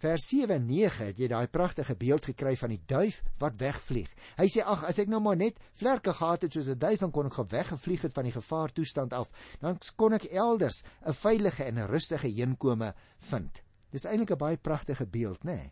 Vers 0.03 0.25
7 0.27 0.51
en 0.51 0.65
9 0.67 1.05
het 1.07 1.19
jy 1.19 1.29
daai 1.31 1.47
pragtige 1.47 1.95
beeld 1.95 2.25
gekry 2.27 2.57
van 2.59 2.73
die 2.73 2.81
duif 2.91 3.21
wat 3.39 3.55
wegvlieg. 3.61 4.09
Hy 4.35 4.47
sê 4.51 4.65
ag 4.67 4.83
as 4.89 4.99
ek 4.99 5.11
nou 5.11 5.21
maar 5.23 5.37
net 5.39 5.61
vlerke 5.79 6.11
gehad 6.11 6.43
het 6.43 6.51
soos 6.51 6.67
'n 6.67 6.79
duif 6.79 7.01
en 7.01 7.11
kon 7.11 7.27
ek 7.27 7.39
geweggevlieg 7.39 8.01
het 8.01 8.13
van 8.13 8.27
die 8.27 8.35
gevaar 8.35 8.73
toestand 8.73 9.13
af, 9.13 9.31
dan 9.61 9.77
kon 9.95 10.13
ek 10.13 10.27
elders 10.31 10.83
'n 11.07 11.13
veilige 11.13 11.63
en 11.63 11.79
'n 11.79 11.87
rustige 11.87 12.27
heenkome 12.27 12.93
vind. 13.19 13.63
Dis 13.91 14.05
eintlik 14.05 14.31
'n 14.31 14.37
baie 14.37 14.57
pragtige 14.57 15.05
beeld, 15.05 15.43
nê? 15.45 15.55
Nee? 15.55 15.71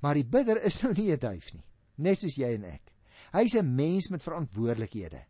Maar 0.00 0.14
die 0.14 0.26
bidder 0.26 0.62
is 0.62 0.80
nou 0.82 0.92
nie 0.92 1.12
'n 1.12 1.18
duif 1.18 1.52
nie, 1.54 1.64
net 1.96 2.20
soos 2.20 2.36
jy 2.36 2.54
en 2.54 2.64
ek. 2.64 2.92
Hy's 3.32 3.54
'n 3.54 3.74
mens 3.74 4.10
met 4.10 4.22
verantwoordelikhede. 4.22 5.24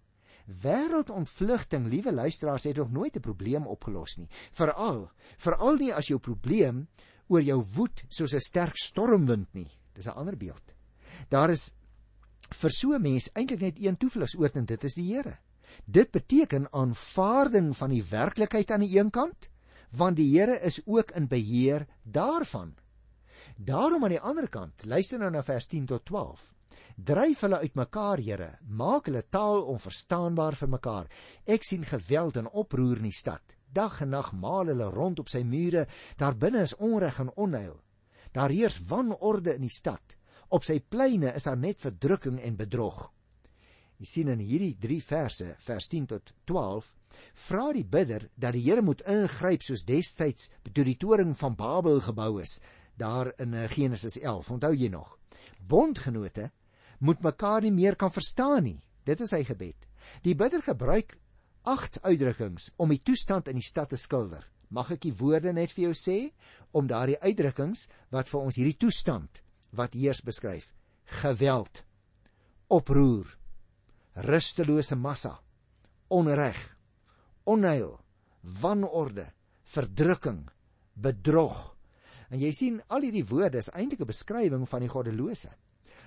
Wêreldontvlugting, 0.46 1.86
liewe 1.86 2.12
luisteraars, 2.12 2.64
het 2.64 2.76
nog 2.76 2.90
nooit 2.90 3.16
'n 3.16 3.20
probleem 3.20 3.66
opgelos 3.66 4.16
nie. 4.16 4.28
Veral, 4.50 5.10
veral 5.36 5.76
nie 5.76 5.94
as 5.94 6.08
jou 6.08 6.18
probleem 6.18 6.88
oor 7.28 7.42
jou 7.42 7.62
woed 7.74 8.04
soos 8.08 8.34
'n 8.34 8.40
sterk 8.40 8.76
stormwind 8.76 9.54
nie. 9.54 9.70
Dis 9.94 10.06
'n 10.06 10.16
ander 10.16 10.36
beeld. 10.36 10.74
Daar 11.28 11.50
is 11.50 11.72
vir 12.50 12.70
so 12.70 12.92
'n 12.92 13.02
mens 13.02 13.30
eintlik 13.34 13.60
net 13.60 13.78
een 13.78 13.96
toevlugsoord 13.96 14.56
en 14.56 14.64
dit 14.64 14.84
is 14.84 14.94
die 14.94 15.14
Here. 15.14 15.38
Dit 15.86 16.10
beteken 16.10 16.72
aanvaarding 16.72 17.76
van 17.76 17.90
die 17.90 18.04
werklikheid 18.04 18.70
aan 18.70 18.80
die 18.80 18.98
een 18.98 19.10
kant, 19.10 19.48
want 19.90 20.16
die 20.16 20.38
Here 20.38 20.60
is 20.60 20.80
ook 20.86 21.10
in 21.10 21.28
beheer 21.28 21.86
daarvan. 22.02 22.74
Daarom 23.62 24.02
aan 24.02 24.10
die 24.10 24.20
ander 24.20 24.48
kant, 24.50 24.82
luister 24.90 25.20
nou 25.22 25.28
na 25.30 25.42
vers 25.46 25.68
10 25.70 25.84
tot 25.86 26.02
12. 26.08 26.48
Dryf 26.98 27.44
hulle 27.44 27.60
uitmekaar, 27.62 28.18
Here, 28.18 28.48
maak 28.66 29.06
hulle 29.06 29.22
taal 29.30 29.62
onverstaanbaar 29.70 30.56
vir 30.58 30.70
mekaar. 30.72 31.10
Ek 31.46 31.62
sien 31.62 31.84
geweld 31.86 32.40
en 32.40 32.50
oproer 32.50 32.98
in 32.98 33.06
die 33.06 33.14
stad. 33.14 33.54
Dag 33.70 34.00
en 34.02 34.10
nag 34.16 34.32
maal 34.34 34.72
hulle 34.72 34.90
rond 34.90 35.22
op 35.22 35.30
sy 35.30 35.44
mure. 35.46 35.86
Daar 36.18 36.34
binne 36.34 36.64
is 36.66 36.74
onreg 36.74 37.22
en 37.22 37.30
onheil. 37.36 37.78
Daar 38.34 38.50
heers 38.50 38.80
wanorde 38.90 39.54
in 39.54 39.68
die 39.68 39.76
stad. 39.76 40.18
Op 40.50 40.66
sy 40.66 40.80
pleine 40.80 41.30
is 41.30 41.46
daar 41.46 41.56
net 41.56 41.78
verdrukking 41.86 42.42
en 42.42 42.58
bedrog. 42.58 43.12
Jy 44.02 44.10
sien 44.10 44.34
in 44.34 44.42
hierdie 44.42 44.74
3 44.82 45.00
verse, 45.06 45.52
vers 45.62 45.86
10 45.86 46.10
tot 46.10 46.34
12, 46.50 46.88
vra 47.46 47.70
die 47.76 47.86
bidder 47.86 48.26
dat 48.34 48.56
die 48.56 48.64
Here 48.66 48.82
moet 48.82 49.04
ingryp 49.06 49.62
soos 49.62 49.86
destyds 49.86 50.50
toe 50.66 50.82
die 50.82 50.98
toring 50.98 51.36
van 51.38 51.54
Babel 51.54 52.00
gebou 52.02 52.40
is, 52.42 52.58
daar 52.96 53.32
in 53.40 53.54
eh, 53.54 53.70
Genesis 53.70 54.18
11. 54.18 54.50
Onthou 54.50 54.74
jy 54.74 54.88
nog? 54.88 55.18
Bondgenote 55.66 56.50
moet 56.98 57.22
mekaar 57.22 57.62
nie 57.62 57.72
meer 57.72 57.96
kan 57.96 58.12
verstaan 58.12 58.62
nie. 58.62 58.80
Dit 59.04 59.20
is 59.20 59.32
sy 59.34 59.42
gebed. 59.44 59.88
Die 60.22 60.34
bidder 60.38 60.62
gebruik 60.62 61.16
agt 61.62 61.98
uitdrukkings 62.02 62.70
om 62.76 62.90
die 62.90 63.02
toestand 63.02 63.48
in 63.48 63.58
die 63.58 63.66
stad 63.66 63.90
te 63.90 63.98
skilder. 63.98 64.44
Mag 64.72 64.90
ek 64.94 65.02
die 65.04 65.14
woorde 65.14 65.52
net 65.52 65.74
vir 65.74 65.90
jou 65.90 65.94
sê 65.98 66.18
om 66.72 66.88
daardie 66.88 67.18
uitdrukkings 67.20 67.88
wat 68.14 68.30
vir 68.30 68.40
ons 68.40 68.58
hierdie 68.58 68.78
toestand 68.78 69.42
wat 69.76 69.96
heers 69.96 70.22
beskryf. 70.24 70.72
Geweld, 71.22 71.82
oproer, 72.72 73.26
rustelose 74.14 74.96
massa, 74.96 75.36
onreg, 76.08 76.60
onheil, 77.44 77.98
wanorde, 78.42 79.28
verdrukking, 79.74 80.46
bedrog. 80.94 81.72
En 82.32 82.40
jy 82.40 82.50
sien 82.56 82.80
al 82.88 83.04
hierdie 83.04 83.26
woorde 83.28 83.60
is 83.60 83.70
eintlik 83.76 84.00
'n 84.00 84.08
beskrywing 84.08 84.64
van 84.68 84.80
die 84.80 84.88
goddelose. 84.88 85.50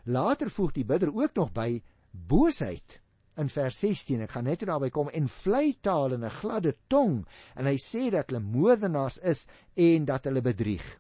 Later 0.06 0.50
voeg 0.50 0.72
die 0.74 0.86
bidder 0.86 1.14
ook 1.14 1.36
nog 1.36 1.52
by 1.54 1.82
boosheid 2.12 3.00
in 3.38 3.50
vers 3.50 3.80
16. 3.80 4.22
Ek 4.22 4.32
gaan 4.32 4.48
net 4.50 4.66
daarby 4.66 4.90
kom 4.90 5.10
en 5.10 5.28
vleitaal 5.28 6.14
en 6.14 6.26
'n 6.26 6.38
gladde 6.42 6.76
tong 6.88 7.26
en 7.56 7.66
hy 7.66 7.78
sê 7.78 8.10
dat 8.12 8.30
hulle 8.30 8.42
moordenaars 8.42 9.20
is 9.20 9.48
en 9.76 10.06
dat 10.06 10.26
hulle 10.26 10.42
bedrieg. 10.42 11.00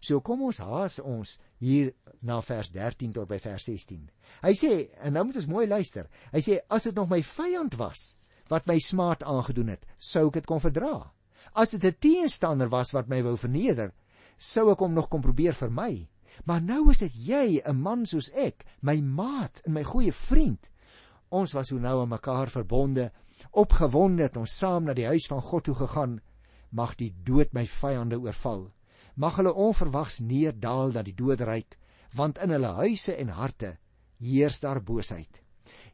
So 0.00 0.20
kom 0.20 0.42
ons 0.42 0.58
haas 0.58 0.98
ons 0.98 1.38
hier 1.58 1.92
na 2.20 2.40
vers 2.40 2.70
13 2.70 3.12
tot 3.12 3.28
by 3.28 3.38
vers 3.38 3.64
16. 3.64 4.10
Hy 4.42 4.52
sê 4.52 4.90
en 5.02 5.12
nou 5.12 5.24
moet 5.24 5.36
ons 5.36 5.46
mooi 5.46 5.66
luister. 5.66 6.08
Hy 6.32 6.40
sê 6.40 6.58
as 6.68 6.84
dit 6.84 6.94
nog 6.94 7.10
my 7.10 7.22
vyand 7.22 7.76
was 7.78 8.16
wat 8.48 8.66
my 8.66 8.78
smaad 8.78 9.22
aangedoen 9.22 9.68
het, 9.68 9.86
sou 9.98 10.26
ek 10.26 10.32
dit 10.32 10.46
kon 10.46 10.60
verdra. 10.60 11.12
As 11.54 11.70
dit 11.70 11.84
'n 11.84 11.96
teenstander 12.00 12.68
was 12.68 12.92
wat 12.92 13.08
my 13.08 13.22
wou 13.22 13.36
verneder, 13.36 13.92
sou 14.36 14.70
ek 14.72 14.82
hom 14.84 14.94
nog 14.96 15.08
kon 15.08 15.22
probeer 15.24 15.54
vermy. 15.54 16.08
Maar 16.44 16.62
nou 16.62 16.90
is 16.90 17.02
dit 17.04 17.14
jy, 17.28 17.62
'n 17.64 17.76
man 17.76 18.06
soos 18.06 18.30
ek, 18.32 18.64
my 18.80 19.00
maat 19.00 19.60
en 19.66 19.72
my 19.72 19.82
goeie 19.82 20.12
vriend. 20.12 20.68
Ons 21.28 21.52
was 21.52 21.70
hoe 21.70 21.80
nou 21.80 22.00
aan 22.00 22.08
mekaar 22.08 22.48
verbonde, 22.48 23.10
opgewonde 23.50 24.22
het 24.22 24.36
ons 24.36 24.58
saam 24.58 24.84
na 24.84 24.94
die 24.94 25.06
huis 25.06 25.26
van 25.26 25.42
God 25.42 25.64
toe 25.64 25.74
gegaan. 25.74 26.20
Mag 26.70 26.96
die 26.96 27.14
dood 27.24 27.52
my 27.52 27.66
vyande 27.66 28.18
oorval. 28.20 28.72
Mag 29.16 29.36
hulle 29.36 29.54
onverwags 29.54 30.20
neerdaal 30.20 30.92
dat 30.92 31.04
die 31.04 31.14
doodryk, 31.14 31.78
want 32.14 32.38
in 32.38 32.50
hulle 32.50 32.66
huise 32.66 33.16
en 33.16 33.28
harte 33.28 33.78
heers 34.18 34.60
daar 34.60 34.82
boosheid. 34.82 35.42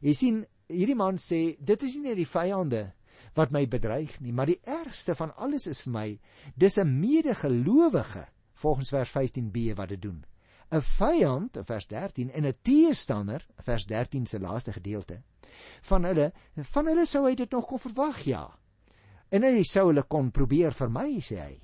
Jy 0.01 0.13
sien, 0.13 0.45
hierdie 0.67 0.95
man 0.95 1.17
sê, 1.17 1.57
dit 1.59 1.83
is 1.83 1.95
nie 1.95 2.09
net 2.09 2.17
die 2.17 2.27
vyande 2.29 2.93
wat 3.33 3.51
my 3.51 3.67
bedreig 3.67 4.19
nie, 4.19 4.33
maar 4.33 4.45
die 4.49 4.61
ergste 4.63 5.15
van 5.15 5.35
alles 5.35 5.67
is 5.67 5.81
vir 5.81 5.93
my, 5.93 6.19
dis 6.55 6.77
'n 6.77 6.99
medegelowige, 6.99 8.27
volgens 8.53 8.89
vers 8.89 9.09
15b 9.09 9.75
wat 9.75 9.89
dit 9.89 10.01
doen. 10.01 10.25
'n 10.71 10.81
vyand 10.81 11.57
in 11.57 11.65
vers 11.65 11.87
13 11.87 12.31
en 12.31 12.45
'n 12.45 12.57
teestander 12.61 13.45
vers 13.65 13.85
13 13.85 14.25
se 14.25 14.39
laaste 14.39 14.73
gedeelte 14.73 15.21
van 15.81 16.03
hulle 16.03 16.31
van 16.73 16.85
hulle 16.85 17.05
sou 17.05 17.25
hy 17.27 17.35
dit 17.35 17.51
nog 17.51 17.65
kon 17.65 17.79
verwag 17.79 18.19
ja. 18.27 18.43
En 19.29 19.43
hy 19.43 19.63
sou 19.63 19.87
hulle 19.87 20.03
kon 20.03 20.31
probeer 20.31 20.73
vermy 20.73 21.19
sê 21.21 21.39
hy. 21.41 21.57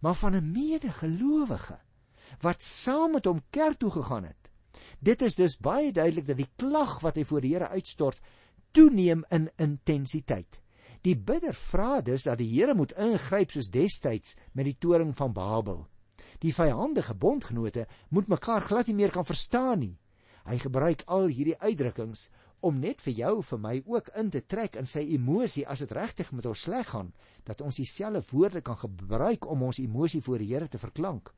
Maar 0.00 0.14
van 0.14 0.34
'n 0.36 0.52
medegelowige 0.52 1.78
wat 2.40 2.62
saam 2.62 3.12
met 3.12 3.24
hom 3.24 3.42
kerk 3.50 3.78
toe 3.78 3.90
gegaan 3.90 4.24
het. 4.24 4.50
Dit 5.00 5.22
is 5.22 5.34
dus 5.34 5.58
baie 5.58 5.92
duidelik 5.92 6.26
dat 6.26 6.36
die 6.36 6.52
klag 6.56 7.00
wat 7.00 7.16
hy 7.16 7.24
voor 7.24 7.40
die 7.40 7.54
Here 7.54 7.68
uitstort 7.68 8.20
toeneem 8.72 9.24
in 9.30 9.50
intensiteit 9.56 10.60
die 11.06 11.14
bidder 11.14 11.54
vra 11.54 12.00
dus 12.02 12.26
dat 12.26 12.40
die 12.42 12.50
Here 12.50 12.74
moet 12.74 12.96
ingryp 12.98 13.54
soos 13.54 13.70
destyds 13.70 14.34
met 14.52 14.66
die 14.66 14.78
toring 14.82 15.14
van 15.14 15.32
Babel 15.36 15.84
die 16.38 16.54
vyandige 16.54 17.14
bondgenote 17.14 17.86
moet 18.08 18.28
mekaar 18.28 18.60
glad 18.60 18.86
nie 18.86 18.94
meer 18.94 19.10
kan 19.10 19.24
verstaan 19.24 19.78
nie. 19.78 19.94
Hy 20.46 20.58
gebruik 20.62 21.02
al 21.10 21.30
hierdie 21.32 21.58
uitdrukkings 21.58 22.28
om 22.66 22.78
net 22.80 23.02
vir 23.04 23.14
jou 23.20 23.32
vir 23.48 23.60
my 23.62 23.74
ook 23.84 24.10
in 24.20 24.30
te 24.30 24.42
trek 24.46 24.76
in 24.80 24.88
sy 24.90 25.02
emosie 25.14 25.66
as 25.66 25.82
dit 25.84 25.92
regtig 25.92 26.32
met 26.32 26.46
ons 26.46 26.66
sleg 26.68 26.88
gaan, 26.88 27.12
dat 27.44 27.60
ons 27.60 27.78
dieselfde 27.78 28.22
woorde 28.30 28.62
kan 28.64 28.78
gebruik 28.78 29.46
om 29.50 29.66
ons 29.68 29.80
emosie 29.82 30.22
voor 30.22 30.42
die 30.42 30.52
Here 30.54 30.68
te 30.68 30.78
verklank. 30.78 31.32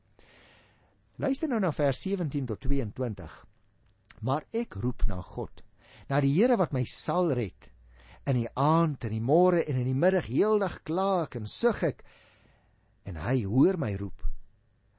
Luister 1.18 1.48
nou 1.48 1.58
na 1.60 1.72
vers 1.72 2.00
17 2.02 2.46
tot 2.46 2.60
22. 2.60 3.46
Maar 4.22 4.44
ek 4.52 4.78
roep 4.78 5.04
na 5.08 5.20
God, 5.22 5.64
na 6.08 6.20
die 6.20 6.32
Here 6.36 6.56
wat 6.56 6.72
my 6.72 6.84
sal 6.84 7.32
red. 7.34 7.72
In 8.28 8.36
die 8.36 8.48
aand 8.60 9.06
en 9.08 9.14
die 9.14 9.24
môre 9.24 9.62
en 9.64 9.78
in 9.80 9.86
die 9.88 9.96
middag 9.96 10.26
heeldag 10.28 10.82
kla 10.84 11.24
ek 11.24 11.38
en 11.40 11.46
sug 11.48 11.80
ek 11.86 12.02
en 13.08 13.16
hy 13.24 13.38
hoor 13.48 13.78
my 13.80 13.94
roep. 13.96 14.20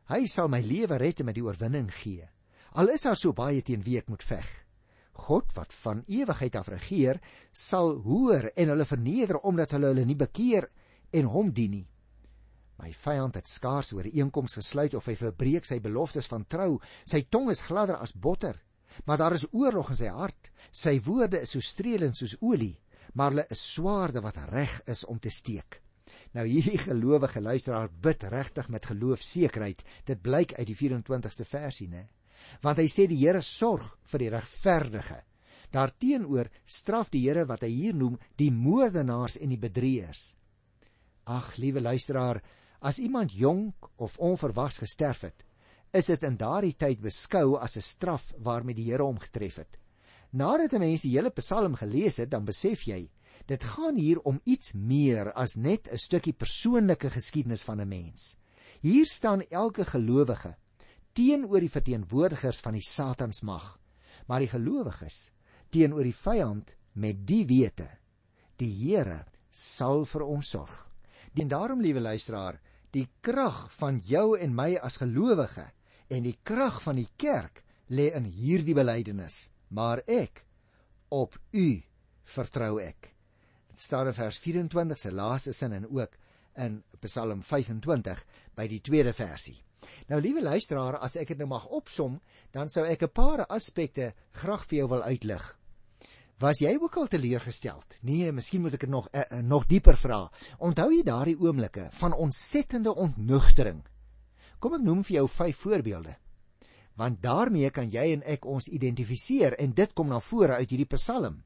Hy 0.10 0.26
sal 0.26 0.50
my 0.50 0.64
lewe 0.66 0.98
red 0.98 1.22
en 1.22 1.30
my 1.30 1.36
die 1.38 1.46
oorwinning 1.46 1.92
gee. 1.94 2.26
Al 2.82 2.90
is 2.90 3.06
daar 3.06 3.20
so 3.20 3.36
baie 3.38 3.62
teen 3.62 3.86
wie 3.86 4.00
ek 4.00 4.10
moet 4.10 4.26
veg. 4.26 4.48
God 5.20 5.54
wat 5.54 5.76
van 5.84 6.02
ewigheid 6.08 6.56
af 6.58 6.72
regeer, 6.74 7.20
sal 7.54 8.00
hoor 8.06 8.50
en 8.56 8.74
hulle 8.74 8.88
verneder 8.88 9.42
omdat 9.46 9.76
hulle 9.76 9.92
hulle 9.92 10.08
nie 10.08 10.18
bekeer 10.18 10.70
en 11.14 11.30
hom 11.30 11.54
dien 11.54 11.76
nie. 11.78 11.88
My 12.80 12.94
vyand 12.96 13.36
het 13.36 13.50
skaars 13.52 13.92
oor 13.94 14.08
'n 14.08 14.18
einkoms 14.24 14.56
gesluit 14.56 14.94
of 14.96 15.06
hy 15.06 15.16
verbreek 15.16 15.66
sy 15.66 15.80
beloftes 15.80 16.28
van 16.28 16.46
trou. 16.48 16.80
Sy 17.06 17.28
tong 17.30 17.50
is 17.52 17.62
gladder 17.62 17.98
as 17.98 18.14
botter. 18.14 18.56
Maar 19.06 19.18
daar 19.18 19.34
is 19.34 19.48
oorlog 19.52 19.90
in 19.90 19.96
sy 19.96 20.08
hart. 20.08 20.52
Sy 20.72 21.00
woorde 21.02 21.42
is 21.42 21.52
so 21.52 21.60
streelend 21.60 22.18
soos 22.18 22.38
olie, 22.42 22.80
maar 23.14 23.34
hulle 23.34 23.48
is 23.50 23.62
swaarde 23.74 24.22
wat 24.22 24.38
reg 24.50 24.82
is 24.88 25.06
om 25.06 25.20
te 25.20 25.30
steek. 25.30 25.82
Nou 26.34 26.46
hierdie 26.46 26.78
gelowige 26.78 27.42
luisteraar 27.42 27.90
bid 28.02 28.24
regtig 28.24 28.70
met 28.70 28.86
geloofsekerheid. 28.86 29.84
Dit 30.06 30.22
blyk 30.22 30.54
uit 30.58 30.68
die 30.70 30.78
24ste 30.78 31.46
versie, 31.46 31.90
né? 31.90 32.08
Want 32.64 32.80
hy 32.80 32.88
sê 32.90 33.08
die 33.10 33.20
Here 33.20 33.42
sorg 33.42 33.98
vir 34.12 34.24
die 34.24 34.32
regverdige. 34.34 35.24
Daarteenoor 35.74 36.50
straf 36.66 37.12
die 37.14 37.26
Here 37.28 37.46
wat 37.50 37.66
hy 37.66 37.72
hier 37.74 37.98
noem 37.98 38.18
die 38.38 38.52
moordenaars 38.54 39.38
en 39.42 39.54
die 39.54 39.62
bedrieërs. 39.62 40.34
Ag, 41.30 41.58
liewe 41.62 41.82
luisteraar, 41.82 42.42
as 42.82 43.02
iemand 43.04 43.36
jonk 43.36 43.90
of 43.98 44.18
onverwags 44.18 44.80
gesterf 44.82 45.28
het, 45.28 45.46
is 45.94 46.10
dit 46.10 46.24
in 46.24 46.38
daardie 46.38 46.76
tyd 46.78 47.02
beskou 47.02 47.58
as 47.58 47.78
'n 47.78 47.82
straf 47.82 48.34
waarmee 48.38 48.76
die 48.76 48.90
Here 48.90 49.04
hom 49.04 49.20
getref 49.20 49.58
het. 49.58 49.78
Nadat 50.32 50.74
'n 50.74 50.80
mens 50.80 51.02
die 51.02 51.16
hele 51.18 51.32
Psalm 51.32 51.76
gelees 51.76 52.18
het, 52.18 52.30
dan 52.30 52.46
besef 52.46 52.84
jy, 52.86 53.10
dit 53.46 53.64
gaan 53.64 53.96
hier 53.96 54.20
om 54.22 54.42
iets 54.44 54.74
meer 54.74 55.34
as 55.34 55.56
net 55.56 55.90
'n 55.92 55.98
stukkie 55.98 56.34
persoonlike 56.34 57.10
geskiedenis 57.10 57.64
van 57.64 57.82
'n 57.82 57.88
mens. 57.88 58.38
Hier 58.82 59.08
staan 59.08 59.42
elke 59.50 59.86
gelowige 59.86 60.56
teenoor 61.14 61.60
die 61.60 61.70
verteenwoordigers 61.70 62.60
van 62.60 62.74
die 62.74 62.86
Satansmag, 62.86 63.80
maar 64.28 64.40
die 64.40 64.48
gelowiges 64.48 65.32
teenoor 65.70 66.04
die 66.04 66.16
vyand 66.16 66.76
met 66.94 67.28
die 67.28 67.46
wete: 67.46 67.90
die 68.58 68.72
Here 68.72 69.26
sal 69.52 70.06
vir 70.06 70.22
ons 70.22 70.50
sorg. 70.50 70.88
En 71.34 71.48
daarom, 71.48 71.82
liewe 71.82 72.00
luisteraar, 72.00 72.60
die 72.92 73.08
krag 73.22 73.70
van 73.74 74.00
jou 74.04 74.38
en 74.38 74.56
my 74.56 74.76
as 74.76 74.98
gelowige 74.98 75.72
en 76.10 76.24
die 76.24 76.38
krag 76.44 76.82
van 76.84 76.96
die 76.96 77.10
kerk 77.18 77.64
lê 77.88 78.10
in 78.14 78.26
hierdie 78.26 78.74
belydenis. 78.74 79.52
Maar 79.76 80.02
ek 80.06 80.44
op 81.14 81.38
u 81.52 81.68
vertrou 82.24 82.80
ek. 82.82 83.14
Dit 83.70 83.82
staan 83.82 84.10
in 84.10 84.18
vers 84.18 84.38
24 84.42 84.98
se 84.98 85.12
laaste 85.14 85.54
sin 85.54 85.74
en 85.74 85.88
ook 85.90 86.18
in 86.60 86.82
Psalm 87.06 87.42
25 87.44 88.24
by 88.58 88.68
die 88.68 88.82
tweede 88.82 89.14
versie. 89.14 89.58
Nou 90.10 90.20
liewe 90.22 90.42
luisteraar, 90.44 90.98
as 91.00 91.16
ek 91.16 91.32
dit 91.32 91.40
nou 91.40 91.48
mag 91.48 91.68
opsom, 91.72 92.20
dan 92.52 92.68
sou 92.68 92.84
ek 92.86 93.04
'n 93.04 93.14
paar 93.14 93.46
aspekte 93.48 94.14
graag 94.32 94.66
vir 94.66 94.78
jou 94.80 94.88
wil 94.90 95.04
uitlig. 95.04 95.56
Was 96.40 96.60
jy 96.60 96.78
ook 96.82 96.98
al 96.98 97.08
teleurgesteld? 97.08 97.98
Nee, 98.02 98.32
miskien 98.32 98.62
moet 98.62 98.74
ek 98.74 98.80
dit 98.80 98.90
nog 98.90 99.08
uh, 99.14 99.40
nog 99.42 99.66
dieper 99.66 99.98
vra. 99.98 100.32
Onthou 100.58 100.92
jy 100.92 101.04
daardie 101.04 101.40
oomblikke 101.40 101.90
van 101.92 102.14
ontsettende 102.14 102.96
ontnugtering 102.96 103.84
Kom 104.60 104.76
ek 104.76 104.84
noem 104.84 105.06
vir 105.08 105.22
jou 105.22 105.28
vyf 105.32 105.62
voorbeelde. 105.64 106.18
Want 107.00 107.22
daarmee 107.24 107.70
kan 107.72 107.88
jy 107.94 108.10
en 108.12 108.26
ek 108.28 108.44
ons 108.50 108.68
identifiseer 108.68 109.56
en 109.64 109.72
dit 109.76 109.94
kom 109.96 110.10
na 110.12 110.20
vore 110.20 110.58
uit 110.60 110.74
hierdie 110.74 110.90
Psalm. 110.98 111.44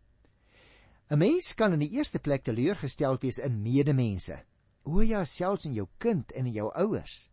'n 1.12 1.20
Mens 1.20 1.54
kan 1.54 1.74
in 1.76 1.84
die 1.84 1.94
eerste 1.94 2.20
plek 2.20 2.44
teleurgestel 2.44 3.20
wees 3.22 3.38
in 3.38 3.62
medemense. 3.62 4.40
O 4.84 5.02
ja, 5.02 5.24
selfs 5.26 5.68
in 5.70 5.76
jou 5.78 5.88
kind 5.98 6.32
en 6.32 6.48
in 6.50 6.54
jou 6.54 6.72
ouers. 6.74 7.30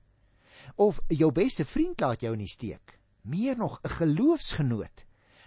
Of 0.76 1.00
jou 1.08 1.32
beste 1.32 1.64
vriend 1.64 2.00
laat 2.00 2.20
jou 2.20 2.34
in 2.36 2.44
die 2.44 2.52
steek. 2.52 2.98
Meer 3.22 3.56
nog 3.56 3.80
'n 3.84 3.88
geloofsgenoot, 3.88 5.06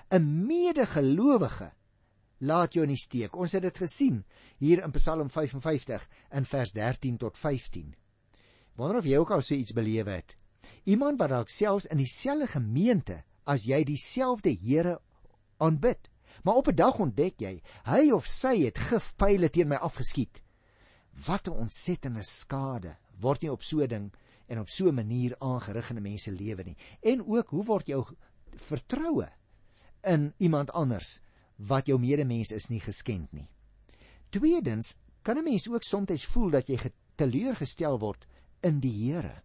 'n 0.09 0.45
medegelowige 0.47 1.71
laat 2.39 2.73
jou 2.73 2.83
in 2.83 2.95
die 2.95 3.05
steek. 3.05 3.35
Ons 3.35 3.51
het 3.51 3.61
dit 3.61 3.77
gesien 3.77 4.25
hier 4.57 4.83
in 4.83 4.91
Psalm 4.91 5.29
55 5.29 6.09
in 6.31 6.45
vers 6.45 6.71
13 6.71 7.17
tot 7.17 7.37
15. 7.37 7.95
Wonder 8.75 8.97
of 8.97 9.05
jy 9.05 9.17
ook 9.17 9.31
al 9.31 9.41
so 9.41 9.53
iets 9.53 9.73
beleef 9.73 10.05
het. 10.05 10.35
Iemand 10.83 11.19
wat 11.19 11.29
dalk 11.29 11.49
selfs 11.49 11.85
in 11.85 11.97
dieselfde 11.97 12.47
gemeente 12.47 13.23
as 13.45 13.65
jy 13.67 13.83
dieselfde 13.83 14.53
Here 14.61 14.99
aanbid, 15.57 16.09
maar 16.43 16.55
op 16.55 16.67
'n 16.67 16.75
dag 16.75 16.99
ontdek 16.99 17.39
jy, 17.39 17.61
hy 17.85 18.11
of 18.11 18.27
sy 18.27 18.63
het 18.63 18.77
gifpyle 18.77 19.49
teen 19.49 19.67
my 19.67 19.75
afgeskiet. 19.75 20.41
Wat 21.25 21.47
'n 21.47 21.57
ontsettende 21.67 22.23
skade 22.23 22.97
word 23.19 23.41
nie 23.41 23.51
op 23.51 23.63
so 23.63 23.81
'n 23.81 23.87
ding 23.87 24.13
en 24.47 24.59
op 24.59 24.69
so 24.69 24.87
'n 24.87 24.95
manier 24.95 25.35
aangerig 25.39 25.89
in 25.89 25.97
'n 25.97 26.01
mens 26.01 26.23
se 26.23 26.31
lewe 26.31 26.63
nie. 26.63 26.77
En 27.01 27.25
ook 27.27 27.49
hoe 27.49 27.63
word 27.63 27.87
jou 27.87 28.05
vertroue 28.55 29.29
in 30.01 30.33
iemand 30.37 30.71
anders 30.71 31.21
wat 31.55 31.85
jou 31.85 31.99
medemens 31.99 32.51
is 32.51 32.69
nie 32.69 32.79
geskend 32.79 33.31
nie. 33.31 33.49
Tweedens, 34.29 34.97
kan 35.21 35.37
'n 35.37 35.43
mens 35.43 35.69
ook 35.69 35.83
soms 35.83 36.25
voel 36.25 36.49
dat 36.49 36.67
jy 36.67 36.79
teleurgestel 37.15 37.99
word 37.99 38.25
in 38.61 38.79
die 38.79 39.11
Here. 39.11 39.41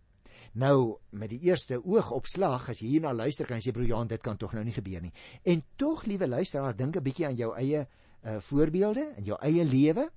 Nou 0.53 0.99
met 1.11 1.31
die 1.31 1.41
eerste 1.41 1.81
oogopslag 1.85 2.69
as 2.71 2.81
jy 2.81 2.89
hierna 2.95 3.13
luister 3.13 3.47
kan 3.47 3.59
jy 3.59 3.69
sê 3.69 3.75
broer 3.75 3.89
Johan 3.89 4.09
dit 4.09 4.23
kan 4.23 4.37
tog 4.37 4.53
nou 4.53 4.65
nie 4.65 4.73
gebeur 4.73 5.03
nie. 5.03 5.13
En 5.45 5.63
tog 5.77 6.05
liewe 6.05 6.29
luisteraar 6.29 6.77
dink 6.77 6.97
'n 6.97 7.03
bietjie 7.03 7.27
aan 7.27 7.37
jou 7.37 7.55
eie 7.57 7.87
uh, 7.87 8.39
voorbeelde 8.41 9.15
in 9.17 9.25
jou 9.25 9.39
eie 9.41 9.65
lewe. 9.65 10.11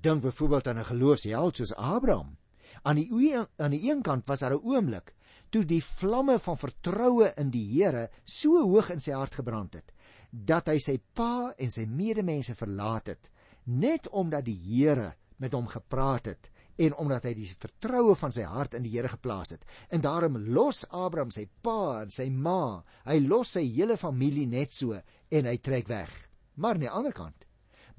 Dink 0.00 0.22
byvoorbeeld 0.22 0.68
aan 0.68 0.78
'n 0.78 0.84
geloofsheld 0.84 1.56
soos 1.56 1.74
Abraham. 1.74 2.36
Aan 2.82 2.96
die 2.96 3.36
aan 3.56 3.70
die 3.70 3.90
een 3.90 4.02
kant 4.02 4.26
was 4.26 4.40
daar 4.40 4.54
'n 4.54 4.64
oomblik 4.64 5.14
toe 5.50 5.64
die 5.66 5.82
vlamme 5.82 6.38
van 6.38 6.58
vertroue 6.58 7.32
in 7.38 7.50
die 7.50 7.66
Here 7.72 8.08
so 8.24 8.62
hoog 8.62 8.92
in 8.94 9.02
sy 9.02 9.16
hart 9.16 9.40
gebrand 9.40 9.74
het 9.74 9.92
dat 10.30 10.68
hy 10.70 10.78
sy 10.78 10.96
pa 11.14 11.50
en 11.58 11.72
sy 11.74 11.86
medemense 11.90 12.54
verlaat 12.54 13.10
het 13.10 13.30
net 13.64 14.08
omdat 14.14 14.46
die 14.46 14.58
Here 14.58 15.12
met 15.42 15.54
hom 15.56 15.66
gepraat 15.70 16.30
het 16.30 16.50
en 16.80 16.96
omdat 17.02 17.28
hy 17.28 17.34
die 17.36 17.50
vertroue 17.50 18.14
van 18.16 18.32
sy 18.32 18.46
hart 18.48 18.74
in 18.78 18.86
die 18.86 18.94
Here 18.94 19.10
geplaas 19.12 19.52
het. 19.54 19.66
En 19.92 20.00
daarom 20.04 20.38
los 20.54 20.86
Abraham 20.88 21.32
sy 21.34 21.46
pa 21.62 22.00
en 22.04 22.12
sy 22.12 22.30
ma, 22.32 22.80
hy 23.04 23.18
los 23.26 23.56
sy 23.56 23.66
hele 23.68 23.98
familie 24.00 24.46
net 24.48 24.72
so 24.72 24.96
en 24.96 25.50
hy 25.50 25.56
trek 25.60 25.90
weg. 25.92 26.12
Maar 26.56 26.78
aan 26.78 26.86
die 26.86 26.92
ander 27.00 27.16
kant 27.16 27.46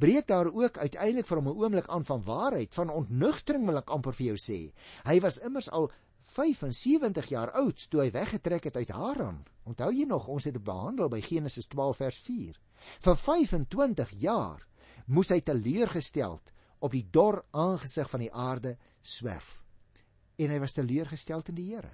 breek 0.02 0.26
daar 0.26 0.48
ook 0.50 0.80
uiteindelik 0.82 1.28
vir 1.30 1.38
hom 1.38 1.48
'n 1.50 1.58
oomblik 1.62 1.88
aan 1.88 2.06
van 2.06 2.24
waarheid, 2.26 2.74
van 2.74 2.90
ontnugtering 2.90 3.66
wil 3.66 3.78
ek 3.78 3.90
amper 3.90 4.14
vir 4.14 4.26
jou 4.26 4.38
sê. 4.38 4.74
Hy 5.06 5.20
was 5.22 5.38
immers 5.38 5.70
al 5.70 5.92
75 6.22 7.30
jaar 7.30 7.52
oud 7.52 7.90
toe 7.90 8.02
hy 8.02 8.12
weggetrek 8.12 8.64
het 8.64 8.76
uit 8.76 8.90
Haran. 8.90 9.44
Onthou 9.64 9.92
jy 9.94 10.06
nog 10.06 10.28
ons 10.28 10.44
het 10.44 10.54
dit 10.54 10.64
behandel 10.64 11.10
by 11.10 11.22
Genesis 11.22 11.68
12 11.68 11.98
vers 11.98 12.18
4. 12.18 12.60
Vir 13.00 13.16
25 13.16 14.12
jaar 14.22 14.68
moes 15.06 15.30
hy 15.30 15.40
teleurgesteld 15.42 16.52
op 16.82 16.92
die 16.92 17.06
dor 17.14 17.44
aangesig 17.52 18.10
van 18.10 18.24
die 18.26 18.34
aarde 18.34 18.76
swerf. 19.02 19.62
En 20.42 20.50
hy 20.50 20.60
was 20.60 20.74
teleurgestel 20.74 21.44
in 21.54 21.58
die 21.58 21.70
Here. 21.70 21.94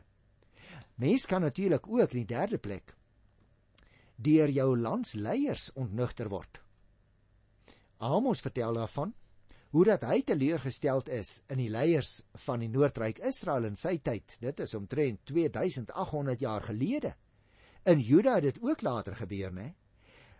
Mens 0.95 1.27
kan 1.29 1.43
natuurlik 1.43 1.87
ook 1.87 2.15
in 2.15 2.23
die 2.23 2.33
derde 2.35 2.57
plek 2.57 2.95
deur 4.17 4.49
jou 4.49 4.71
landsleiers 4.79 5.69
ontnugter 5.77 6.29
word. 6.29 6.57
Amos 8.01 8.41
vertel 8.41 8.73
daarvan 8.73 9.13
hoe 9.75 9.83
dat 9.85 10.07
hy 10.09 10.23
teleurgestel 10.25 11.03
is 11.13 11.43
in 11.53 11.59
die 11.61 11.69
leiers 11.69 12.23
van 12.47 12.63
die 12.63 12.69
Noordryk 12.71 13.19
Israel 13.27 13.67
in 13.69 13.75
sy 13.77 13.97
tyd. 14.01 14.39
Dit 14.41 14.63
is 14.63 14.73
omtrent 14.73 15.21
2800 15.29 16.41
jaar 16.41 16.65
gelede. 16.65 17.13
In 17.85 18.01
Juda 18.01 18.39
het 18.39 18.47
dit 18.49 18.61
ook 18.63 18.81
later 18.81 19.15
gebeur, 19.15 19.53
né? 19.53 19.67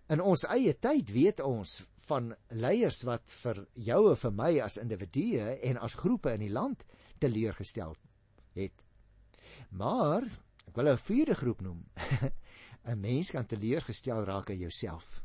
In 0.07 0.21
ons 0.23 0.45
eie 0.47 0.71
tyd 0.79 1.09
weet 1.11 1.41
ons 1.43 1.81
van 2.07 2.29
leiers 2.55 3.01
wat 3.07 3.31
vir 3.43 3.57
jou 3.89 4.01
en 4.13 4.19
vir 4.21 4.35
my 4.35 4.51
as 4.63 4.77
individue 4.79 5.57
en 5.67 5.79
as 5.83 5.97
groepe 5.99 6.31
in 6.31 6.45
die 6.45 6.53
land 6.53 6.85
teleurgestel 7.19 7.95
het. 8.55 8.83
Maar 9.75 10.23
ek 10.67 10.75
wil 10.79 10.91
'n 10.93 10.97
vierde 10.97 11.35
groep 11.35 11.61
noem. 11.61 11.83
'n 12.87 12.99
Mens 12.99 13.31
kan 13.31 13.45
teleurgestel 13.45 14.23
raak 14.23 14.49
in 14.49 14.63
jouself. 14.63 15.23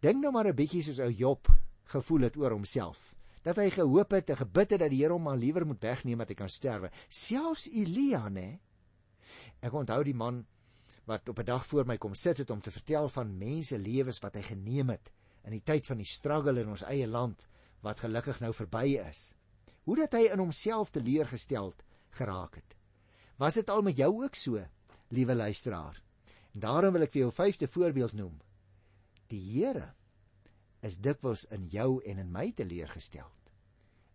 Dink 0.00 0.22
nou 0.22 0.32
maar 0.32 0.48
'n 0.48 0.58
bietjie 0.58 0.82
soos 0.82 0.98
ou 0.98 1.10
Job 1.10 1.46
gevoel 1.84 2.26
het 2.26 2.36
oor 2.36 2.50
homself. 2.50 3.14
Dat 3.42 3.56
hy 3.56 3.70
gehoop 3.70 4.10
het 4.10 4.30
en 4.30 4.36
gebid 4.36 4.70
het 4.70 4.80
dat 4.80 4.90
die 4.90 5.02
Here 5.02 5.12
hom 5.12 5.22
maar 5.22 5.38
liewer 5.38 5.66
moet 5.66 5.82
wegneem 5.82 6.18
dat 6.18 6.28
hy 6.28 6.34
kan 6.34 6.48
sterwe. 6.48 6.90
Selfs 7.08 7.68
Elia, 7.68 8.28
né? 8.28 8.58
Ek 9.62 9.72
onthou 9.72 10.02
die 10.04 10.14
man 10.14 10.46
wat 11.10 11.28
op 11.28 11.38
'n 11.38 11.44
dag 11.44 11.66
voor 11.66 11.86
my 11.86 11.96
kom 11.98 12.14
sit 12.14 12.38
het 12.38 12.50
om 12.50 12.60
te 12.60 12.70
vertel 12.70 13.08
van 13.08 13.38
mense 13.38 13.78
lewens 13.78 14.20
wat 14.22 14.34
hy 14.34 14.42
geneem 14.42 14.90
het 14.90 15.12
in 15.44 15.50
die 15.50 15.62
tyd 15.62 15.86
van 15.86 15.96
die 15.96 16.06
struggle 16.06 16.60
in 16.60 16.68
ons 16.68 16.84
eie 16.86 17.06
land 17.06 17.48
wat 17.80 18.00
gelukkig 18.00 18.40
nou 18.40 18.52
verby 18.54 19.00
is. 19.10 19.34
Hoe 19.84 19.96
dat 19.96 20.12
hy 20.12 20.28
in 20.30 20.38
homself 20.38 20.90
teleurgesteld 20.90 21.82
geraak 22.10 22.54
het. 22.54 22.76
Was 23.36 23.54
dit 23.54 23.70
al 23.70 23.82
met 23.82 23.96
jou 23.96 24.24
ook 24.24 24.34
so, 24.34 24.60
liewe 25.08 25.34
luisteraar? 25.34 26.02
En 26.54 26.60
daarom 26.60 26.92
wil 26.92 27.02
ek 27.02 27.12
vir 27.12 27.20
jou 27.20 27.30
'n 27.30 27.40
vyfde 27.42 27.68
voorbeeld 27.68 28.12
noem. 28.12 28.40
Die 29.28 29.40
Here 29.40 29.94
is 30.82 30.98
dikwels 30.98 31.44
in 31.44 31.66
jou 31.66 32.02
en 32.04 32.18
in 32.18 32.32
my 32.32 32.52
teleurgestel. 32.52 33.30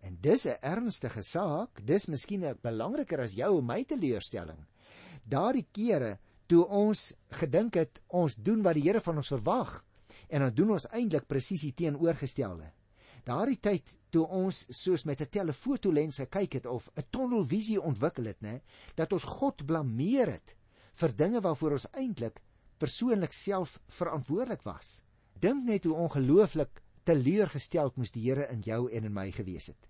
En 0.02 0.18
dis 0.22 0.46
'n 0.46 0.58
ernstige 0.62 1.24
saak, 1.24 1.86
dis 1.86 2.06
miskien 2.06 2.58
belangriker 2.62 3.20
as 3.20 3.34
jou 3.34 3.58
en 3.58 3.66
my 3.66 3.84
teleurstelling. 3.84 4.66
Daardie 5.24 5.68
kere 5.72 6.20
toe 6.48 6.64
ons 6.66 7.12
gedink 7.42 7.78
het 7.80 8.02
ons 8.08 8.36
doen 8.36 8.62
wat 8.66 8.78
die 8.78 8.86
Here 8.88 9.02
van 9.02 9.22
ons 9.22 9.34
verwag 9.34 9.78
en 10.30 10.46
dan 10.46 10.54
doen 10.56 10.76
ons 10.78 10.88
eintlik 10.94 11.28
presies 11.28 11.66
die 11.66 11.74
teenoorgestelde. 11.74 12.72
Daardie 13.26 13.58
tyd 13.58 13.96
toe 14.14 14.26
ons 14.30 14.66
soos 14.70 15.04
met 15.10 15.22
'n 15.22 15.30
telefotolens 15.30 16.20
gekyk 16.22 16.54
het 16.54 16.66
of 16.66 16.90
'n 16.96 17.08
tunnelvisie 17.10 17.82
ontwikkel 17.82 18.26
het, 18.26 18.42
nê, 18.42 18.62
dat 18.96 19.14
ons 19.14 19.24
God 19.24 19.66
blameer 19.66 20.32
het 20.32 20.56
vir 20.94 21.16
dinge 21.16 21.42
waarvoor 21.42 21.72
ons 21.72 21.90
eintlik 21.92 22.42
persoonlik 22.78 23.34
self 23.34 23.80
verantwoordelik 23.88 24.62
was. 24.62 25.04
Dink 25.40 25.66
net 25.66 25.86
hoe 25.86 25.96
ongelooflik 25.96 26.82
teleurgesteld 27.04 27.96
moes 27.96 28.12
die 28.12 28.30
Here 28.30 28.48
in 28.52 28.62
jou 28.62 28.92
en 28.92 29.04
in 29.04 29.14
my 29.14 29.32
gewees 29.32 29.68
het. 29.68 29.90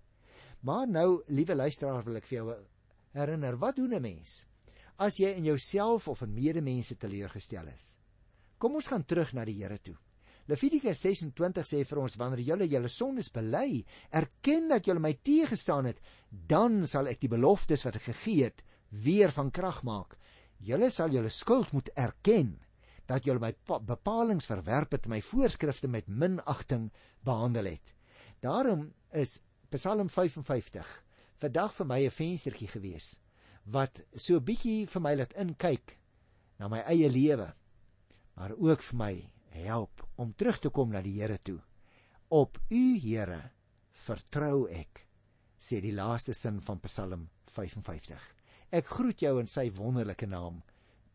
Maar 0.60 0.88
nou, 0.88 1.22
liewe 1.26 1.54
luisteraar, 1.54 2.04
wil 2.04 2.16
ek 2.16 2.26
vir 2.26 2.36
jou 2.38 2.56
herinner, 3.12 3.56
wat 3.56 3.76
doen 3.76 3.94
'n 3.94 4.02
mens 4.02 4.46
as 4.98 5.18
jy 5.20 5.34
in 5.36 5.44
jouself 5.44 6.08
of 6.08 6.22
in 6.24 6.34
medemense 6.34 6.96
teleurgestel 6.96 7.68
is? 7.72 7.96
Kom 8.58 8.78
ons 8.78 8.88
gaan 8.88 9.04
terug 9.04 9.34
na 9.36 9.44
die 9.44 9.56
Here 9.58 9.78
toe. 9.78 9.96
Levitikus 10.46 11.00
26 11.02 11.66
sê 11.66 11.80
vir 11.84 12.00
ons 12.00 12.16
wanneer 12.20 12.44
julle 12.46 12.68
julle 12.70 12.88
sondes 12.92 13.28
bely, 13.34 13.82
erken 14.14 14.70
dat 14.70 14.86
julle 14.86 15.02
my 15.02 15.12
teëgestaan 15.26 15.90
het, 15.90 15.98
dan 16.30 16.84
sal 16.86 17.10
ek 17.10 17.20
die 17.24 17.32
beloftes 17.32 17.82
wat 17.86 17.98
ek 17.98 18.06
gegee 18.12 18.46
het 18.46 18.62
weer 19.04 19.34
van 19.34 19.50
krag 19.50 19.82
maak. 19.84 20.14
Julle 20.62 20.88
sal 20.94 21.10
julle 21.12 21.32
skuld 21.34 21.74
moet 21.74 21.90
erken 21.98 22.54
dat 23.10 23.26
julle 23.26 23.42
my 23.42 23.52
bepalinge 23.86 24.46
verwerp 24.46 24.94
het, 24.96 25.10
my 25.10 25.20
voorskrifte 25.22 25.90
met 25.90 26.08
minagting 26.08 26.88
behandel 27.26 27.72
het. 27.74 27.92
Daarom 28.42 28.88
is 29.12 29.40
Psalm 29.74 30.08
55 30.08 30.90
vandag 31.42 31.74
vir 31.74 31.86
my 31.86 32.00
'n 32.06 32.10
venstertjie 32.10 32.70
gewees 32.70 33.16
wat 33.72 34.00
so 34.14 34.40
bietjie 34.40 34.86
vir 34.90 35.02
my 35.02 35.14
laat 35.18 35.34
inkyk 35.42 35.96
na 36.60 36.68
my 36.72 36.82
eie 36.88 37.08
lewe, 37.10 37.48
maar 38.36 38.54
ook 38.54 38.84
vir 38.90 38.98
my 39.00 39.14
help 39.56 40.04
om 40.16 40.32
terug 40.36 40.60
te 40.62 40.70
kom 40.70 40.92
na 40.92 41.02
die 41.02 41.16
Here 41.18 41.38
toe. 41.42 41.58
Op 42.28 42.58
U 42.70 42.84
Here 43.00 43.40
vertrou 44.06 44.66
ek, 44.70 45.06
sê 45.58 45.80
die 45.80 45.94
laaste 45.94 46.34
sin 46.34 46.60
van 46.60 46.80
Psalm 46.84 47.28
55. 47.50 48.20
Ek 48.76 48.88
groet 48.92 49.22
jou 49.22 49.36
in 49.40 49.48
sy 49.50 49.68
wonderlike 49.74 50.28
naam 50.28 50.60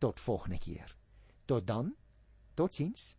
tot 0.02 0.20
volgende 0.20 0.60
keer. 0.60 0.96
Tot 1.46 1.68
dan. 1.68 1.94
Totsiens. 2.56 3.16